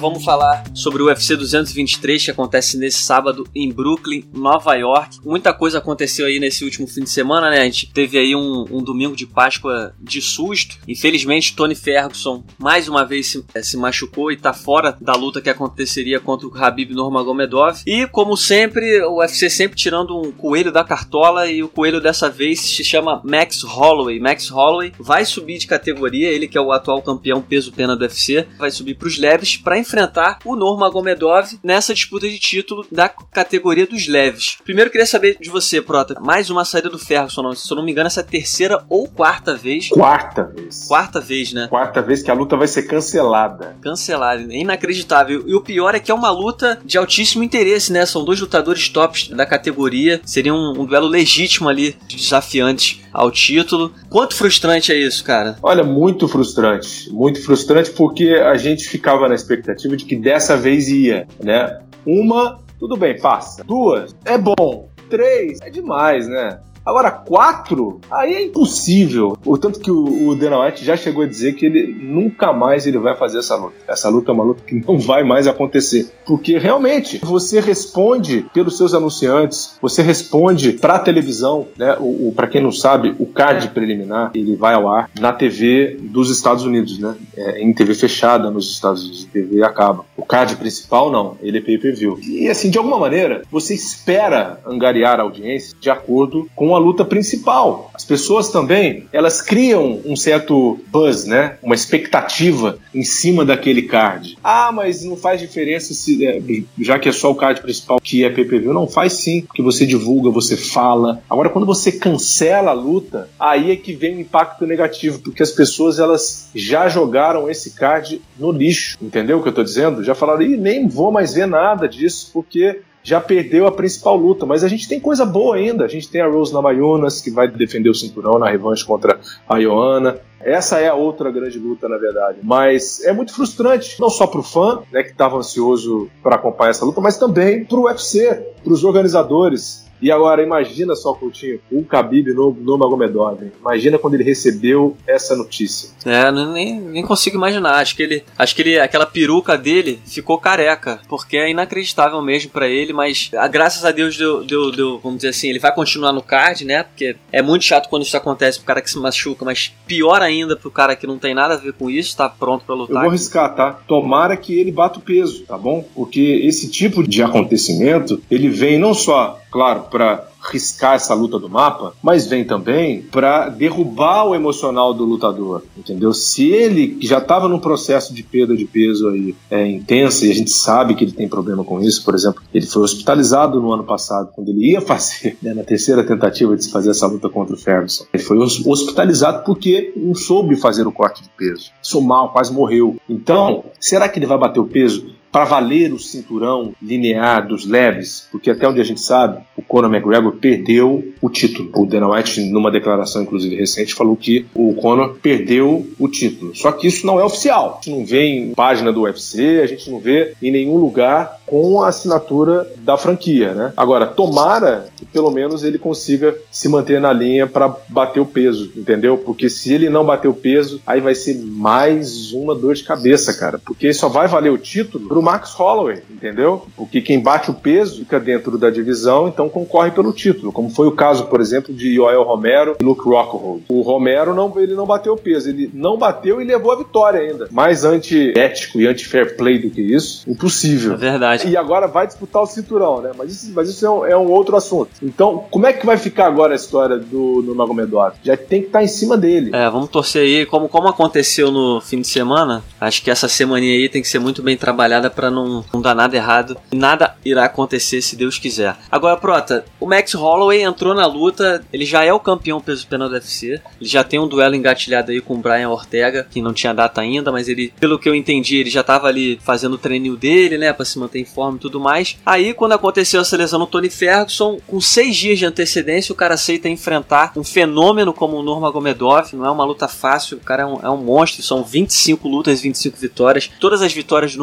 Vamos 0.09 0.25
falar 0.25 0.63
sobre 0.73 1.03
o 1.03 1.05
UFC 1.05 1.35
223 1.35 2.25
que 2.25 2.31
acontece 2.31 2.79
nesse 2.79 2.97
sábado 2.97 3.47
em 3.53 3.71
Brooklyn, 3.71 4.23
Nova 4.33 4.73
York. 4.73 5.19
Muita 5.23 5.53
coisa 5.53 5.77
aconteceu 5.77 6.25
aí 6.25 6.39
nesse 6.39 6.65
último 6.65 6.87
fim 6.87 7.03
de 7.03 7.11
semana, 7.11 7.51
né? 7.51 7.61
A 7.61 7.65
gente 7.65 7.93
teve 7.93 8.17
aí 8.17 8.35
um, 8.35 8.65
um 8.71 8.81
domingo 8.81 9.15
de 9.15 9.27
Páscoa 9.27 9.93
de 10.01 10.19
susto. 10.19 10.79
Infelizmente, 10.87 11.55
Tony 11.55 11.75
Ferguson 11.75 12.43
mais 12.57 12.89
uma 12.89 13.05
vez 13.05 13.27
se, 13.27 13.45
eh, 13.53 13.61
se, 13.61 13.77
machucou 13.77 14.31
e 14.31 14.37
tá 14.37 14.51
fora 14.51 14.97
da 14.99 15.13
luta 15.13 15.41
que 15.41 15.49
aconteceria 15.49 16.19
contra 16.19 16.47
o 16.47 16.57
Habib 16.57 16.89
Nurmagomedov. 16.91 17.83
E 17.85 18.07
como 18.07 18.35
sempre, 18.35 19.03
o 19.03 19.19
UFC 19.19 19.47
sempre 19.47 19.77
tirando 19.77 20.19
um 20.19 20.31
coelho 20.31 20.71
da 20.71 20.83
cartola 20.83 21.45
e 21.45 21.61
o 21.61 21.69
coelho 21.69 22.01
dessa 22.01 22.31
vez 22.31 22.59
se 22.61 22.83
chama 22.83 23.21
Max 23.23 23.61
Holloway. 23.61 24.19
Max 24.19 24.49
Holloway 24.49 24.91
vai 24.99 25.23
subir 25.23 25.59
de 25.59 25.67
categoria, 25.67 26.29
ele 26.29 26.47
que 26.47 26.57
é 26.57 26.61
o 26.61 26.71
atual 26.71 26.99
campeão 27.03 27.43
peso 27.43 27.71
pena 27.71 27.95
do 27.95 28.01
UFC, 28.01 28.47
vai 28.57 28.71
subir 28.71 28.95
para 28.95 29.07
os 29.07 29.19
leves 29.19 29.55
para 29.55 29.77
enfrentar 29.77 29.98
o 30.45 30.55
Nurmagomedov 30.55 31.59
nessa 31.63 31.93
disputa 31.93 32.27
de 32.27 32.39
título 32.39 32.85
da 32.91 33.09
categoria 33.09 33.85
dos 33.85 34.07
leves. 34.07 34.57
Primeiro 34.63 34.89
queria 34.89 35.05
saber 35.05 35.37
de 35.39 35.49
você, 35.49 35.81
Prota, 35.81 36.19
mais 36.19 36.49
uma 36.49 36.65
saída 36.65 36.89
do 36.89 36.99
Ferguson, 36.99 37.53
se 37.53 37.71
eu 37.71 37.77
não 37.77 37.83
me 37.83 37.91
engano, 37.91 38.07
essa 38.07 38.21
é 38.21 38.23
a 38.23 38.25
terceira 38.25 38.83
ou 38.89 39.07
quarta 39.07 39.55
vez. 39.55 39.89
Quarta 39.89 40.43
vez. 40.43 40.85
Quarta 40.87 41.19
vez, 41.19 41.53
né? 41.53 41.67
Quarta 41.67 42.01
vez 42.01 42.21
que 42.21 42.31
a 42.31 42.33
luta 42.33 42.55
vai 42.55 42.67
ser 42.67 42.83
cancelada. 42.83 43.75
Cancelada, 43.81 44.41
inacreditável. 44.53 45.43
E 45.47 45.55
o 45.55 45.61
pior 45.61 45.95
é 45.95 45.99
que 45.99 46.11
é 46.11 46.13
uma 46.13 46.31
luta 46.31 46.79
de 46.83 46.97
altíssimo 46.97 47.43
interesse, 47.43 47.91
né? 47.91 48.05
São 48.05 48.23
dois 48.23 48.39
lutadores 48.39 48.89
tops 48.89 49.29
da 49.29 49.45
categoria, 49.45 50.21
seria 50.25 50.53
um, 50.53 50.73
um 50.79 50.85
duelo 50.85 51.07
legítimo 51.07 51.69
ali, 51.69 51.95
desafiante 52.07 53.03
ao 53.11 53.31
título. 53.31 53.91
Quanto 54.09 54.35
frustrante 54.35 54.91
é 54.91 54.95
isso, 54.95 55.23
cara? 55.23 55.57
Olha, 55.61 55.83
muito 55.83 56.27
frustrante. 56.27 57.09
Muito 57.11 57.43
frustrante 57.43 57.91
porque 57.91 58.29
a 58.29 58.55
gente 58.57 58.87
ficava 58.87 59.27
na 59.27 59.35
expectativa 59.35 59.88
de 59.95 60.05
que 60.05 60.15
dessa 60.15 60.55
vez 60.57 60.89
ia, 60.89 61.27
né? 61.43 61.79
Uma, 62.05 62.59
tudo 62.79 62.95
bem, 62.97 63.19
passa. 63.19 63.63
Duas, 63.63 64.15
é 64.25 64.37
bom. 64.37 64.89
Três, 65.09 65.59
é 65.61 65.69
demais, 65.69 66.27
né? 66.27 66.59
Agora, 66.85 67.11
quatro, 67.11 67.99
aí 68.09 68.33
é 68.33 68.45
impossível. 68.45 69.37
O 69.45 69.57
tanto 69.57 69.79
que 69.79 69.91
o, 69.91 70.27
o 70.29 70.35
Dana 70.35 70.65
White 70.65 70.83
já 70.83 70.95
chegou 70.95 71.23
a 71.23 71.27
dizer 71.27 71.53
que 71.53 71.65
ele 71.65 71.87
nunca 71.87 72.51
mais 72.53 72.87
ele 72.87 72.97
vai 72.97 73.15
fazer 73.15 73.39
essa 73.39 73.55
luta. 73.55 73.75
Essa 73.87 74.09
luta 74.09 74.31
é 74.31 74.33
uma 74.33 74.43
luta 74.43 74.63
que 74.65 74.75
não 74.75 74.97
vai 74.97 75.23
mais 75.23 75.47
acontecer. 75.47 76.11
Porque 76.25 76.57
realmente 76.57 77.19
você 77.23 77.59
responde 77.59 78.45
pelos 78.53 78.77
seus 78.77 78.93
anunciantes, 78.93 79.77
você 79.81 80.01
responde 80.01 80.73
para 80.73 80.99
televisão, 80.99 81.67
né? 81.77 81.95
O, 81.99 82.29
o 82.29 82.33
para 82.35 82.47
quem 82.47 82.61
não 82.61 82.71
sabe, 82.71 83.15
o 83.19 83.25
card 83.25 83.69
preliminar 83.69 84.31
ele 84.33 84.55
vai 84.55 84.73
ao 84.73 84.91
ar 84.91 85.09
na 85.19 85.33
TV 85.33 85.97
dos 85.99 86.29
Estados 86.29 86.63
Unidos, 86.63 86.97
né? 86.99 87.15
É, 87.35 87.61
em 87.61 87.73
TV 87.73 87.93
fechada 87.93 88.49
nos 88.49 88.71
Estados 88.71 89.03
Unidos, 89.03 89.25
TV 89.25 89.63
acaba. 89.63 90.05
O 90.17 90.25
card 90.25 90.55
principal 90.55 91.11
não, 91.11 91.37
ele 91.41 91.57
é 91.57 91.61
pay-per-view. 91.61 92.19
E 92.23 92.47
assim, 92.47 92.69
de 92.69 92.77
alguma 92.77 92.97
maneira, 92.97 93.43
você 93.51 93.73
espera 93.73 94.59
angariar 94.65 95.19
a 95.19 95.23
audiência 95.23 95.75
de 95.79 95.89
acordo 95.89 96.49
com 96.55 96.75
a 96.75 96.78
luta 96.79 97.05
principal. 97.05 97.91
As 97.93 98.05
pessoas 98.05 98.49
também, 98.49 99.07
elas 99.11 99.41
criam 99.41 100.01
um 100.05 100.15
certo 100.15 100.79
buzz, 100.87 101.25
né? 101.25 101.57
Uma 101.61 101.75
expectativa 101.75 102.79
em 102.93 103.03
cima 103.03 103.45
daquele 103.45 103.83
card. 103.83 104.37
Ah, 104.43 104.71
mas 104.71 105.03
não 105.03 105.15
faz 105.15 105.39
diferença 105.39 105.93
se 105.93 106.25
é, 106.25 106.41
já 106.79 106.97
que 106.97 107.09
é 107.09 107.11
só 107.11 107.31
o 107.31 107.35
card 107.35 107.61
principal 107.61 107.99
que 108.01 108.23
é 108.23 108.29
PPV. 108.29 108.67
Não 108.67 108.87
faz 108.87 109.13
sim, 109.13 109.41
porque 109.41 109.61
você 109.61 109.85
divulga, 109.85 110.29
você 110.29 110.55
fala. 110.55 111.21
Agora, 111.29 111.49
quando 111.49 111.65
você 111.65 111.91
cancela 111.91 112.71
a 112.71 112.73
luta, 112.73 113.29
aí 113.39 113.71
é 113.71 113.75
que 113.75 113.93
vem 113.93 114.17
o 114.17 114.21
impacto 114.21 114.65
negativo, 114.65 115.19
porque 115.19 115.43
as 115.43 115.51
pessoas 115.51 115.99
elas 115.99 116.49
já 116.55 116.87
jogaram 116.89 117.49
esse 117.49 117.71
card 117.71 118.21
no 118.37 118.51
lixo, 118.51 118.97
entendeu 119.01 119.39
o 119.39 119.43
que 119.43 119.49
eu 119.49 119.53
tô 119.53 119.63
dizendo? 119.63 120.03
Já 120.03 120.15
falaram, 120.15 120.41
Ih, 120.41 120.57
nem 120.57 120.87
vou 120.87 121.11
mais 121.11 121.33
ver 121.33 121.47
nada 121.47 121.87
disso, 121.87 122.29
porque 122.33 122.81
já 123.03 123.19
perdeu 123.19 123.65
a 123.65 123.71
principal 123.71 124.15
luta, 124.15 124.45
mas 124.45 124.63
a 124.63 124.67
gente 124.67 124.87
tem 124.87 124.99
coisa 124.99 125.25
boa 125.25 125.55
ainda. 125.55 125.85
A 125.85 125.87
gente 125.87 126.09
tem 126.09 126.21
a 126.21 126.27
Rose 126.27 126.53
Namajunas, 126.53 127.21
que 127.21 127.31
vai 127.31 127.47
defender 127.47 127.89
o 127.89 127.95
cinturão 127.95 128.37
na 128.37 128.49
revanche 128.49 128.85
contra 128.85 129.19
a 129.47 129.57
Ioana. 129.57 130.19
Essa 130.41 130.79
é 130.79 130.87
a 130.87 130.93
outra 130.93 131.31
grande 131.31 131.59
luta, 131.59 131.89
na 131.89 131.97
verdade. 131.97 132.39
Mas 132.43 133.03
é 133.03 133.11
muito 133.11 133.33
frustrante, 133.33 133.99
não 133.99 134.09
só 134.09 134.25
para 134.25 134.39
o 134.39 134.43
fã, 134.43 134.81
né, 134.91 135.03
que 135.03 135.11
estava 135.11 135.37
ansioso 135.37 136.09
para 136.23 136.35
acompanhar 136.35 136.71
essa 136.71 136.85
luta, 136.85 137.01
mas 137.01 137.17
também 137.17 137.65
para 137.65 137.77
o 137.77 137.83
UFC, 137.83 138.41
para 138.63 138.73
os 138.73 138.83
organizadores. 138.83 139.88
E 140.01 140.11
agora, 140.11 140.41
imagina 140.41 140.95
só, 140.95 141.13
Coutinho, 141.13 141.59
o 141.71 141.81
Khabib 141.83 142.33
no, 142.33 142.51
no 142.53 142.77
Magomedov. 142.77 143.39
Imagina 143.59 143.97
quando 143.97 144.15
ele 144.15 144.23
recebeu 144.23 144.95
essa 145.05 145.35
notícia. 145.35 145.89
É, 146.05 146.31
nem, 146.31 146.79
nem 146.79 147.03
consigo 147.03 147.35
imaginar. 147.35 147.75
Acho 147.75 147.95
que 147.95 148.03
ele, 148.03 148.23
acho 148.37 148.55
que 148.55 148.61
ele, 148.61 148.79
aquela 148.79 149.05
peruca 149.05 149.57
dele 149.57 149.99
ficou 150.05 150.37
careca, 150.37 150.99
porque 151.07 151.37
é 151.37 151.49
inacreditável 151.49 152.21
mesmo 152.21 152.51
para 152.51 152.67
ele, 152.67 152.93
mas 152.93 153.29
a, 153.33 153.43
ah, 153.43 153.47
graças 153.47 153.83
a 153.83 153.91
Deus 153.91 154.17
deu, 154.17 154.43
deu, 154.43 154.71
deu, 154.71 154.99
vamos 154.99 155.17
dizer 155.17 155.29
assim, 155.29 155.49
ele 155.49 155.59
vai 155.59 155.73
continuar 155.73 156.13
no 156.13 156.21
card, 156.21 156.65
né? 156.65 156.83
Porque 156.83 157.15
é 157.31 157.41
muito 157.41 157.65
chato 157.65 157.89
quando 157.89 158.03
isso 158.03 158.15
acontece 158.15 158.57
pro 158.59 158.67
cara 158.67 158.81
que 158.81 158.89
se 158.89 158.97
machuca, 158.97 159.43
mas 159.43 159.73
pior 159.85 160.21
ainda 160.21 160.55
pro 160.55 160.71
cara 160.71 160.95
que 160.95 161.07
não 161.07 161.17
tem 161.17 161.33
nada 161.33 161.55
a 161.55 161.57
ver 161.57 161.73
com 161.73 161.89
isso, 161.89 162.15
tá 162.15 162.29
pronto 162.29 162.65
para 162.65 162.75
lutar. 162.75 162.95
Eu 162.95 163.01
vou 163.01 163.09
arriscar, 163.09 163.53
tá? 163.55 163.79
Tomara 163.87 164.37
que 164.37 164.57
ele 164.57 164.71
bata 164.71 164.99
o 164.99 165.01
peso, 165.01 165.43
tá 165.45 165.57
bom? 165.57 165.85
Porque 165.93 166.41
esse 166.43 166.69
tipo 166.69 167.07
de 167.07 167.21
acontecimento, 167.21 168.21
ele 168.29 168.49
vem 168.49 168.79
não 168.79 168.93
só 168.93 169.38
claro, 169.51 169.83
para 169.89 170.27
riscar 170.51 170.95
essa 170.95 171.13
luta 171.13 171.37
do 171.37 171.49
mapa, 171.49 171.93
mas 172.01 172.25
vem 172.25 172.45
também 172.45 173.01
para 173.01 173.49
derrubar 173.49 174.25
o 174.25 174.35
emocional 174.35 174.93
do 174.93 175.03
lutador, 175.03 175.63
entendeu? 175.77 176.13
Se 176.13 176.49
ele 176.49 176.97
já 177.01 177.17
estava 177.17 177.47
num 177.47 177.59
processo 177.59 178.13
de 178.13 178.23
perda 178.23 178.55
de 178.55 178.65
peso 178.65 179.09
aí 179.09 179.35
é, 179.51 179.67
intensa 179.67 180.25
e 180.25 180.31
a 180.31 180.33
gente 180.33 180.51
sabe 180.51 180.95
que 180.95 181.03
ele 181.03 181.11
tem 181.11 181.27
problema 181.27 181.63
com 181.63 181.81
isso, 181.81 182.03
por 182.03 182.15
exemplo, 182.15 182.41
ele 182.53 182.65
foi 182.65 182.83
hospitalizado 182.83 183.59
no 183.59 183.71
ano 183.71 183.83
passado 183.83 184.29
quando 184.33 184.49
ele 184.49 184.71
ia 184.71 184.81
fazer 184.81 185.37
né, 185.41 185.53
na 185.53 185.63
terceira 185.63 186.03
tentativa 186.03 186.55
de 186.55 186.63
se 186.63 186.71
fazer 186.71 186.91
essa 186.91 187.05
luta 187.05 187.29
contra 187.29 187.53
o 187.53 187.57
Ferguson, 187.57 188.05
ele 188.13 188.23
foi 188.23 188.37
hospitalizado 188.37 189.43
porque 189.43 189.91
não 189.95 190.15
soube 190.15 190.55
fazer 190.55 190.87
o 190.87 190.91
corte 190.91 191.21
de 191.21 191.29
peso, 191.37 191.71
Sou 191.81 192.01
mal, 192.01 192.31
quase 192.31 192.53
morreu. 192.53 192.97
Então, 193.09 193.63
será 193.79 194.07
que 194.07 194.19
ele 194.19 194.25
vai 194.25 194.37
bater 194.37 194.59
o 194.59 194.65
peso? 194.65 195.18
Para 195.31 195.45
valer 195.45 195.93
o 195.93 195.99
cinturão 195.99 196.73
linear 196.81 197.47
dos 197.47 197.65
leves, 197.65 198.27
porque 198.31 198.49
até 198.49 198.67
onde 198.67 198.81
a 198.81 198.83
gente 198.83 199.01
sabe, 199.01 199.41
o 199.55 199.61
Conor 199.61 199.93
McGregor 199.93 200.33
perdeu 200.33 201.13
o 201.21 201.29
título. 201.29 201.69
O 201.75 201.85
Dana 201.85 202.09
White, 202.09 202.41
numa 202.49 202.71
declaração 202.71 203.23
inclusive 203.23 203.55
recente, 203.55 203.93
falou 203.93 204.15
que 204.15 204.45
o 204.53 204.73
Conor 204.73 205.17
perdeu 205.21 205.87
o 205.99 206.07
título. 206.07 206.55
Só 206.55 206.71
que 206.71 206.87
isso 206.87 207.05
não 207.05 207.19
é 207.19 207.23
oficial. 207.23 207.79
A 207.81 207.83
gente 207.83 207.97
não 207.97 208.05
vê 208.05 208.23
em 208.25 208.53
página 208.53 208.91
do 208.91 209.01
UFC, 209.01 209.61
a 209.61 209.67
gente 209.67 209.89
não 209.89 209.99
vê 209.99 210.33
em 210.41 210.51
nenhum 210.51 210.77
lugar 210.77 211.39
com 211.45 211.81
a 211.81 211.89
assinatura 211.89 212.71
da 212.77 212.95
franquia, 212.97 213.53
né? 213.53 213.73
Agora, 213.75 214.05
tomara 214.05 214.87
que 214.95 215.05
pelo 215.05 215.31
menos 215.31 215.63
ele 215.63 215.79
consiga 215.79 216.35
se 216.51 216.69
manter 216.69 217.01
na 217.01 217.11
linha 217.11 217.47
para 217.47 217.75
bater 217.89 218.19
o 218.19 218.25
peso, 218.25 218.71
entendeu? 218.75 219.17
Porque 219.17 219.49
se 219.49 219.73
ele 219.73 219.89
não 219.89 220.05
bater 220.05 220.27
o 220.27 220.33
peso, 220.33 220.79
aí 220.85 221.01
vai 221.01 221.15
ser 221.15 221.35
mais 221.39 222.31
uma 222.33 222.53
dor 222.53 222.75
de 222.75 222.83
cabeça, 222.83 223.33
cara. 223.33 223.59
Porque 223.65 223.91
só 223.93 224.07
vai 224.07 224.27
valer 224.27 224.51
o 224.51 224.57
título 224.57 225.18
pro 225.19 225.21
Max 225.21 225.53
Holloway, 225.53 226.01
entendeu? 226.09 226.65
Porque 226.75 227.01
quem 227.01 227.19
bate 227.19 227.51
o 227.51 227.53
peso 227.53 227.99
fica 227.99 228.19
dentro 228.19 228.57
da 228.57 228.69
divisão, 228.69 229.27
então 229.27 229.49
concorre 229.49 229.91
pelo 229.91 230.13
título, 230.13 230.51
como 230.51 230.69
foi 230.69 230.87
o 230.87 230.93
caso, 230.93 231.25
por 231.25 231.41
exemplo, 231.41 231.73
de 231.73 231.93
Joel 231.93 232.23
Romero 232.23 232.77
e 232.79 232.83
Luke 232.83 233.03
Rockhold. 233.03 233.63
O 233.67 233.81
Romero 233.81 234.33
não, 234.33 234.53
ele 234.57 234.73
não 234.73 234.85
bateu 234.85 235.13
o 235.13 235.17
peso, 235.17 235.49
ele 235.49 235.69
não 235.73 235.97
bateu 235.97 236.41
e 236.41 236.45
levou 236.45 236.71
a 236.71 236.77
vitória 236.77 237.19
ainda. 237.19 237.47
Mais 237.51 237.83
anti-ético 237.83 238.79
e 238.79 238.87
anti-fair 238.87 239.35
play 239.35 239.59
do 239.59 239.69
que 239.69 239.81
isso, 239.81 240.29
impossível. 240.29 240.93
É 240.93 240.97
verdade 240.97 241.49
e 241.49 241.57
agora 241.57 241.87
vai 241.87 242.07
disputar 242.07 242.41
o 242.41 242.45
cinturão, 242.45 243.01
né? 243.01 243.11
Mas 243.17 243.31
isso, 243.31 243.51
mas 243.53 243.69
isso 243.69 243.85
é, 243.85 243.89
um, 243.89 244.05
é 244.05 244.17
um 244.17 244.31
outro 244.31 244.55
assunto. 244.55 244.89
Então, 245.01 245.45
como 245.49 245.65
é 245.65 245.73
que 245.73 245.85
vai 245.85 245.97
ficar 245.97 246.27
agora 246.27 246.53
a 246.53 246.55
história 246.55 246.97
do 246.97 247.53
Magomedov? 247.55 248.13
Já 248.23 248.37
tem 248.37 248.61
que 248.61 248.67
estar 248.67 248.79
tá 248.79 248.85
em 248.85 248.87
cima 248.87 249.17
dele. 249.17 249.51
É, 249.53 249.69
vamos 249.69 249.89
torcer 249.89 250.21
aí. 250.21 250.45
Como, 250.45 250.69
como 250.69 250.87
aconteceu 250.87 251.51
no 251.51 251.81
fim 251.81 252.01
de 252.01 252.07
semana, 252.07 252.63
acho 252.79 253.03
que 253.03 253.11
essa 253.11 253.27
semaninha 253.27 253.73
aí 253.73 253.89
tem 253.89 254.01
que 254.01 254.07
ser 254.07 254.19
muito 254.19 254.41
bem 254.41 254.55
trabalhada 254.55 255.08
para 255.09 255.29
não, 255.31 255.63
não 255.73 255.81
dar 255.81 255.95
nada 255.95 256.15
errado. 256.15 256.57
Nada 256.71 257.15
irá 257.23 257.45
acontecer 257.45 258.01
se 258.01 258.15
Deus 258.15 258.37
quiser. 258.37 258.75
Agora, 258.91 259.17
Prota, 259.17 259.65
o 259.79 259.87
Max 259.87 260.13
Holloway 260.13 260.61
entrou 260.61 260.93
na 260.93 261.05
luta, 261.05 261.63
ele 261.71 261.85
já 261.85 262.03
é 262.03 262.13
o 262.13 262.19
campeão 262.19 262.61
peso 262.61 262.87
pena 262.87 263.07
do 263.07 263.13
UFC, 263.13 263.61
ele 263.79 263.89
já 263.89 264.03
tem 264.03 264.19
um 264.19 264.27
duelo 264.27 264.55
engatilhado 264.55 265.11
aí 265.11 265.21
com 265.21 265.35
o 265.35 265.37
Brian 265.37 265.69
Ortega, 265.69 266.27
que 266.29 266.41
não 266.41 266.53
tinha 266.53 266.73
data 266.73 267.01
ainda, 267.01 267.31
mas 267.31 267.47
ele, 267.47 267.73
pelo 267.79 267.99
que 267.99 268.07
eu 268.07 268.15
entendi, 268.15 268.57
ele 268.57 268.69
já 268.69 268.83
tava 268.83 269.07
ali 269.07 269.39
fazendo 269.43 269.73
o 269.73 269.77
treininho 269.77 270.15
dele, 270.15 270.57
né, 270.57 270.73
para 270.73 270.85
se 270.85 270.99
manter 270.99 271.19
em 271.19 271.25
forma 271.25 271.57
e 271.57 271.61
tudo 271.61 271.79
mais. 271.79 272.17
Aí, 272.25 272.53
quando 272.53 272.73
aconteceu 272.73 273.21
essa 273.21 273.37
lesão 273.37 273.59
no 273.59 273.67
Tony 273.67 273.89
Ferguson, 273.89 274.59
com 274.67 274.79
seis 274.79 275.15
dias 275.15 275.39
de 275.39 275.45
antecedência, 275.45 276.13
o 276.13 276.15
cara 276.15 276.35
aceita 276.35 276.69
enfrentar 276.69 277.31
um 277.35 277.43
fenômeno 277.43 278.13
como 278.13 278.37
o 278.37 278.43
Nurmagomedov. 278.43 279.33
Não 279.33 279.45
é 279.45 279.49
uma 279.49 279.65
luta 279.65 279.87
fácil, 279.87 280.37
o 280.37 280.41
cara 280.41 280.63
é 280.63 280.65
um, 280.65 280.79
é 280.83 280.89
um 280.89 280.97
monstro. 280.97 281.43
São 281.43 281.63
25 281.63 282.27
lutas, 282.27 282.61
25 282.61 282.97
vitórias. 282.97 283.49
Todas 283.59 283.81
as 283.81 283.93
vitórias 283.93 284.35
do 284.35 284.39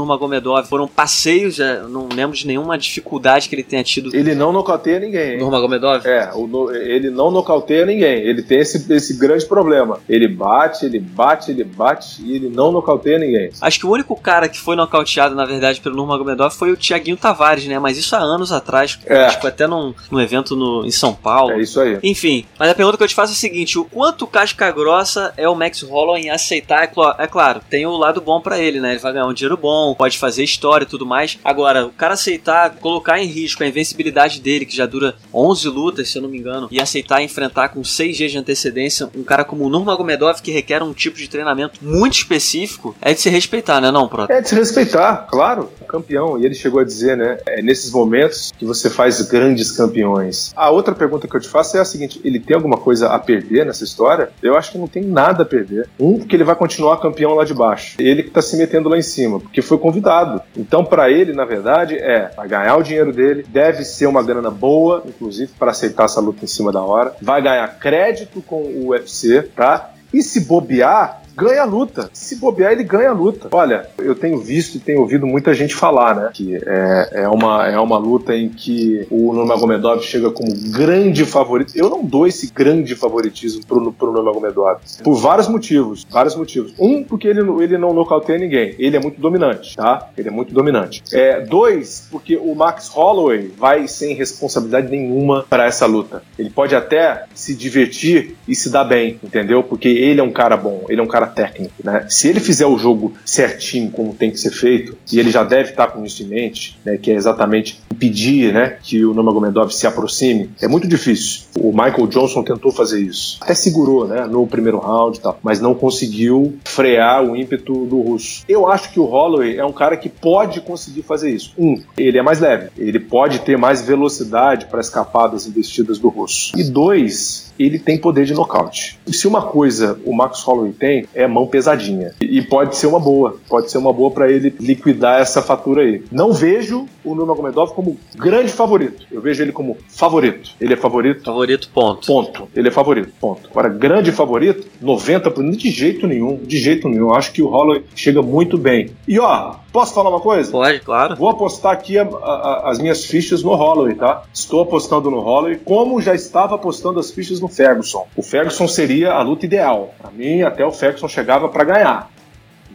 Foram 0.65 0.89
passeios, 0.89 1.59
não 1.89 2.09
lembro 2.13 2.37
de 2.37 2.47
nenhuma 2.47 2.79
dificuldade 2.79 3.49
que 3.49 3.55
ele 3.55 3.63
tenha 3.63 3.83
tido. 3.83 4.15
Ele 4.15 4.35
não 4.35 4.53
nocauteia 4.53 5.01
ninguém. 5.01 5.39
Nurmagomedov? 5.39 6.07
É, 6.07 6.31
o, 6.35 6.71
ele 6.73 7.11
não 7.11 7.31
nocauteia 7.31 7.85
ninguém. 7.87 8.21
Ele 8.23 8.43
tem 8.43 8.61
esse, 8.61 8.93
esse 8.93 9.15
grande 9.15 9.45
problema. 9.47 9.99
Ele 10.09 10.29
bate, 10.29 10.85
ele 10.85 10.99
bate, 10.99 11.51
ele 11.51 11.65
bate 11.65 12.23
e 12.23 12.37
ele 12.37 12.49
não 12.49 12.73
nocauteia 12.73 13.19
ninguém. 13.19 13.51
Acho 13.61 13.79
que 13.79 13.87
o 13.87 13.91
único 13.91 14.15
cara 14.17 14.49
que 14.49 14.59
foi 14.59 14.77
nocauteado, 14.77 15.35
na 15.35 15.45
verdade, 15.45 15.81
pelo 15.81 15.97
Nurmagomedov 15.97 16.55
foi 16.55 16.71
o 16.71 16.77
Thiaguinho 16.77 17.17
Tavares, 17.17 17.67
né? 17.67 17.79
Mas 17.79 17.97
isso 17.97 18.15
há 18.15 18.19
anos 18.19 18.53
atrás, 18.53 18.99
é. 19.07 19.25
acho 19.25 19.47
até 19.47 19.67
num, 19.67 19.95
num 20.11 20.21
evento 20.21 20.57
no, 20.57 20.85
em 20.85 20.91
São 20.91 21.15
Paulo. 21.15 21.53
É 21.53 21.61
isso 21.61 21.81
aí. 21.81 21.99
Enfim, 22.03 22.47
mas 22.59 22.71
a 22.71 22.75
pergunta 22.75 22.97
que 22.97 23.03
eu 23.03 23.09
te 23.09 23.15
faço 23.15 23.33
é 23.33 23.35
a 23.35 23.39
seguinte: 23.39 23.79
o 23.79 23.85
quanto 23.85 24.27
casca 24.27 24.71
grossa 24.71 25.33
é 25.37 25.49
o 25.49 25.55
Max 25.55 25.83
Holloway 25.83 26.23
em 26.23 26.31
aceitar? 26.31 26.85
É, 26.85 26.87
cl 26.87 27.15
é 27.19 27.27
claro, 27.27 27.61
tem 27.69 27.87
o 27.87 27.97
lado 27.97 28.21
bom 28.21 28.41
para 28.41 28.59
ele, 28.59 28.81
né? 28.81 28.91
Ele 28.91 28.99
vai 28.99 29.13
ganhar 29.13 29.27
um 29.27 29.33
dinheiro 29.33 29.57
bom, 29.57 29.95
pode 29.95 30.19
fazer 30.19 30.45
história 30.47 30.85
e 30.85 30.89
tudo 30.89 31.05
mais. 31.05 31.39
Agora, 31.45 31.87
o 31.87 31.91
cara 31.91 32.15
aceitar, 32.15 32.77
colocar 32.77 33.21
em 33.21 33.27
risco 33.27 33.63
a 33.63 33.67
invencibilidade 33.67 34.41
dele, 34.41 34.65
que 34.65 34.75
já 34.75 34.87
dura 34.87 35.15
11 35.35 35.69
lutas, 35.69 36.09
se 36.09 36.19
eu 36.19 36.23
não 36.23 36.29
me 36.29 36.39
engano, 36.39 36.69
e 36.71 36.81
aceitar 36.81 37.23
enfrentar 37.23 37.69
com 37.69 37.85
6 37.85 38.17
dias 38.17 38.33
de 38.33 38.39
antecedência 38.39 39.11
um 39.15 39.23
cara 39.23 39.45
como 39.45 39.65
o 39.65 39.69
Nurmagomedov, 39.69 40.41
que 40.41 40.51
requer 40.51 40.83
um 40.83 40.93
tipo 40.93 41.19
de 41.19 41.29
treinamento 41.29 41.79
muito 41.83 42.15
específico, 42.15 42.97
é 43.01 43.13
de 43.13 43.21
se 43.21 43.29
respeitar, 43.29 43.81
né, 43.81 43.91
não, 43.91 44.09
Pro? 44.09 44.27
É 44.29 44.41
de 44.41 44.49
se 44.49 44.55
respeitar, 44.55 45.27
claro. 45.31 45.71
Campeão. 45.87 46.39
E 46.39 46.45
ele 46.45 46.55
chegou 46.55 46.81
a 46.81 46.85
dizer, 46.85 47.17
né? 47.17 47.39
É 47.47 47.63
nesses 47.63 47.91
momentos 47.91 48.53
que 48.57 48.65
você 48.65 48.89
faz 48.91 49.21
grandes 49.23 49.73
campeões. 49.73 50.53
A 50.57 50.71
outra 50.71 50.95
pergunta 50.95 51.29
que 51.29 51.37
eu 51.37 51.41
te 51.41 51.49
faço 51.49 51.77
é 51.77 51.81
a 51.81 51.85
seguinte: 51.85 52.21
ele 52.25 52.41
tem 52.41 52.57
alguma 52.57 52.77
coisa 52.77 53.09
a 53.09 53.19
perder 53.19 53.65
nessa 53.67 53.85
história? 53.85 54.31
Eu 54.43 54.57
acho 54.57 54.73
que 54.73 54.79
não 54.79 54.89
tem 54.89 55.03
nada 55.03 55.43
a 55.43 55.47
perder. 55.47 55.89
Um, 55.99 56.19
porque 56.19 56.37
ele 56.37 56.45
vai 56.45 56.55
continuar 56.55 57.01
campeão 57.01 57.35
lá 57.35 57.45
de 57.45 57.55
baixo. 57.55 57.97
Ele 57.99 58.23
que 58.23 58.31
tá 58.31 58.43
se 58.43 58.57
metendo 58.57 58.89
lá 58.89 58.99
em 58.99 59.03
cima, 59.03 59.41
porque 59.41 59.63
foi 59.63 59.79
convidado. 59.79 60.36
Então, 60.57 60.85
para 60.85 61.11
ele, 61.11 61.33
na 61.33 61.45
verdade, 61.45 61.97
é 61.97 62.31
vai 62.37 62.49
ganhar 62.49 62.77
o 62.77 62.83
dinheiro 62.83 63.13
dele, 63.13 63.45
deve 63.49 63.85
ser 63.85 64.07
uma 64.07 64.23
grana 64.23 64.51
boa, 64.51 65.03
inclusive, 65.07 65.53
para 65.59 65.71
aceitar 65.71 66.05
essa 66.05 66.21
luta 66.21 66.45
em 66.45 66.49
cima 66.49 66.73
da 66.73 66.83
hora. 66.83 67.15
Vai 67.21 67.43
ganhar 67.43 67.67
crédito 67.79 68.43
com 68.43 68.63
o 68.63 68.89
UFC, 68.89 69.43
tá? 69.55 69.93
E 70.13 70.23
se 70.23 70.47
bobear, 70.47 71.23
ganha 71.37 71.63
a 71.63 71.65
luta. 71.65 72.11
Se 72.13 72.37
bobear, 72.37 72.73
ele 72.73 72.85
ganha 72.85 73.11
a 73.11 73.13
luta. 73.13 73.49
Olha, 73.53 73.89
eu 73.99 74.15
tenho 74.15 74.39
visto 74.39 74.77
e 74.77 74.81
tenho 74.81 75.01
ouvido 75.01 75.27
muita 75.27 75.53
gente 75.55 75.75
falar, 75.75 76.17
né? 76.17 76.31
Que 76.33 76.57
é, 76.57 77.11
é, 77.23 77.29
uma, 77.29 77.69
é 77.69 77.79
uma 77.79 77.99
luta 77.99 78.35
em 78.35 78.49
que 78.49 79.07
o 79.11 79.33
Nurmagomedov 79.33 80.03
chega 80.03 80.31
como 80.31 80.49
grande 80.73 81.25
favorito. 81.25 81.73
Eu 81.77 81.91
não 81.91 82.05
dou 82.05 82.27
esse 82.27 82.51
grande 82.53 82.95
favoritismo 82.95 83.65
pro, 83.67 83.93
pro 83.93 84.13
Nurmagomedov. 84.13 84.79
Por 85.03 85.15
vários 85.15 85.49
motivos. 85.49 86.07
Vários 86.11 86.35
motivos. 86.35 86.73
Um, 86.79 87.05
porque 87.05 87.29
ele, 87.29 87.41
ele 87.63 87.79
não 87.79 87.93
nocauteia 87.93 88.39
ninguém. 88.39 88.75
Ele 88.79 88.97
é 88.97 89.01
muito 89.01 89.21
dominante, 89.21 89.77
tá? 89.77 90.11
Ele 90.17 90.29
é 90.29 90.31
muito 90.33 90.55
dominante. 90.55 91.03
É, 91.13 91.41
dois, 91.41 92.09
porque 92.11 92.37
o 92.37 92.55
Max 92.55 92.89
Holloway 92.89 93.53
vai 93.57 93.87
sem 93.89 94.15
responsabilidade 94.15 94.91
nenhuma 94.91 95.45
para 95.49 95.67
essa 95.67 95.87
luta. 95.87 96.23
Ele 96.39 96.51
pode 96.51 96.75
até 96.75 97.25
se 97.35 97.55
divertir 97.55 98.37
e 98.49 98.55
se 98.55 98.71
dar 98.71 98.85
bem, 98.85 99.19
entendeu? 99.23 99.63
Porque 99.63 99.89
ele 99.89 100.21
é 100.21 100.23
um 100.23 100.33
cara 100.33 100.57
bom, 100.57 100.85
ele 100.89 101.01
é 101.01 101.05
um 101.05 101.09
cara 101.09 101.26
cara 101.27 101.47
técnico, 101.47 101.75
né? 101.83 102.07
Se 102.09 102.29
ele 102.29 102.41
fizer 102.41 102.67
o 102.67 102.79
jogo 102.79 103.15
certinho 103.25 103.91
como 103.91 104.15
tem 104.15 104.31
que 104.31 104.39
ser 104.39 104.51
feito, 104.51 104.97
e 105.13 105.19
ele 105.19 105.31
já 105.31 105.45
deve 105.45 105.71
estar 105.71 105.89
com 105.89 106.05
isso 106.05 106.23
em 106.23 106.27
mente, 106.27 106.79
né, 106.85 106.97
que 106.97 107.11
é 107.11 107.15
exatamente 107.15 107.81
impedir, 107.93 108.53
né, 108.53 108.79
que 108.83 109.05
o 109.05 109.13
Nurmagomedov 109.13 109.71
se 109.71 109.87
aproxime, 109.87 110.51
é 110.61 110.69
muito 110.69 110.87
difícil. 110.87 111.43
O 111.59 111.71
Michael 111.73 112.07
Johnson 112.07 112.43
tentou 112.43 112.71
fazer 112.71 113.01
isso. 113.01 113.39
Até 113.41 113.55
segurou, 113.55 114.07
né, 114.07 114.27
no 114.27 114.47
primeiro 114.47 114.79
round 114.79 115.19
e 115.19 115.21
tal, 115.21 115.39
mas 115.43 115.61
não 115.61 115.75
conseguiu 115.75 116.57
frear 116.65 117.25
o 117.25 117.37
ímpeto 117.37 117.87
do 117.87 118.01
russo. 118.01 118.45
Eu 118.49 118.71
acho 118.71 118.93
que 118.93 119.01
o 119.01 119.05
Holloway 119.05 119.57
é 119.57 119.65
um 119.65 119.73
cara 119.73 119.97
que 119.97 120.09
pode 120.09 120.61
conseguir 120.61 121.03
fazer 121.03 121.31
isso. 121.31 121.53
Um, 121.59 121.83
ele 121.97 122.19
é 122.19 122.23
mais 122.23 122.41
leve, 122.41 122.71
ele 122.77 123.01
pode 123.01 123.41
ter 123.41 123.57
mais 123.57 123.83
velocidade 123.83 124.67
para 124.67 124.81
escapar 124.81 125.29
das 125.29 125.47
investidas 125.47 125.99
do 125.99 126.09
russo. 126.09 126.53
E 126.57 126.65
dois, 126.65 127.46
ele 127.59 127.79
tem 127.79 127.99
poder 127.99 128.25
de 128.25 128.35
nocaute. 128.35 128.99
E 129.07 129.13
se 129.13 129.27
uma 129.27 129.43
coisa 129.43 129.99
o 130.05 130.15
Max 130.15 130.43
Holloway 130.43 130.73
tem, 130.73 131.07
é 131.15 131.27
mão 131.27 131.47
pesadinha. 131.47 132.13
E 132.21 132.43
pode 132.43 132.77
ser 132.77 132.87
uma 132.87 133.01
boa, 133.01 133.37
pode 133.49 133.71
ser 133.71 133.79
uma 133.79 133.93
boa 133.93 134.11
para 134.11 134.31
ele 134.31 134.55
liquidar 134.61 135.21
essa 135.21 135.43
fatura 135.43 135.83
aí. 135.83 136.03
Não 136.11 136.33
vejo 136.33 136.87
o 137.05 137.15
Nurmagomedov 137.15 137.73
como 137.73 137.99
grande 138.15 138.53
favorito. 138.53 139.07
Eu 139.11 139.21
vejo 139.21 139.43
ele 139.43 139.53
como 139.53 139.77
favorito. 139.89 140.51
Ele 140.61 140.75
é 140.75 140.77
favorito. 140.77 141.25
Favorito, 141.25 141.71
ponto. 141.73 142.07
Ponto. 142.07 142.49
Ele 142.55 142.69
é 142.69 142.71
favorito, 142.71 143.13
ponto. 143.21 143.49
Agora, 143.51 143.69
grande 143.69 144.13
favorito, 144.13 144.67
90%, 144.83 145.57
de 145.57 145.71
jeito 145.71 146.07
nenhum, 146.07 146.37
de 146.37 146.59
jeito 146.59 146.89
nenhum. 146.89 147.09
Eu 147.09 147.15
acho 147.15 147.33
que 147.33 147.43
o 147.43 147.49
Holloway 147.49 147.85
chega 147.95 148.23
muito 148.23 148.59
bem. 148.59 148.91
E 149.07 149.19
ó, 149.19 149.55
posso 149.73 149.95
falar 149.95 150.11
uma 150.11 150.21
coisa? 150.21 150.51
Pode, 150.51 150.81
claro. 150.81 151.17
Vou 151.17 151.29
apostar 151.29 151.73
aqui 151.73 151.99
a, 151.99 152.03
a, 152.03 152.71
as 152.71 152.79
minhas 152.79 153.05
fichas 153.05 153.43
no 153.43 153.55
Holloway, 153.55 153.95
tá? 153.95 154.23
Estou 154.33 154.63
apostando 154.63 155.11
no 155.11 155.21
Holloway, 155.21 155.57
como 155.57 156.01
já 156.01 156.15
estava 156.15 156.55
apostando 156.55 156.99
as 156.99 157.11
fichas 157.11 157.41
no 157.41 157.46
Ferguson. 157.49 158.07
O 158.17 158.23
Ferguson 158.23 158.69
seria 158.69 159.13
a 159.13 159.23
luta 159.23 159.47
ideal. 159.47 159.95
Para 160.01 160.11
mim, 160.11 160.43
até 160.43 160.65
o 160.65 160.73
Ferguson 160.73 161.09
chegava 161.09 161.49
para 161.49 161.65
ganhar 161.65 162.16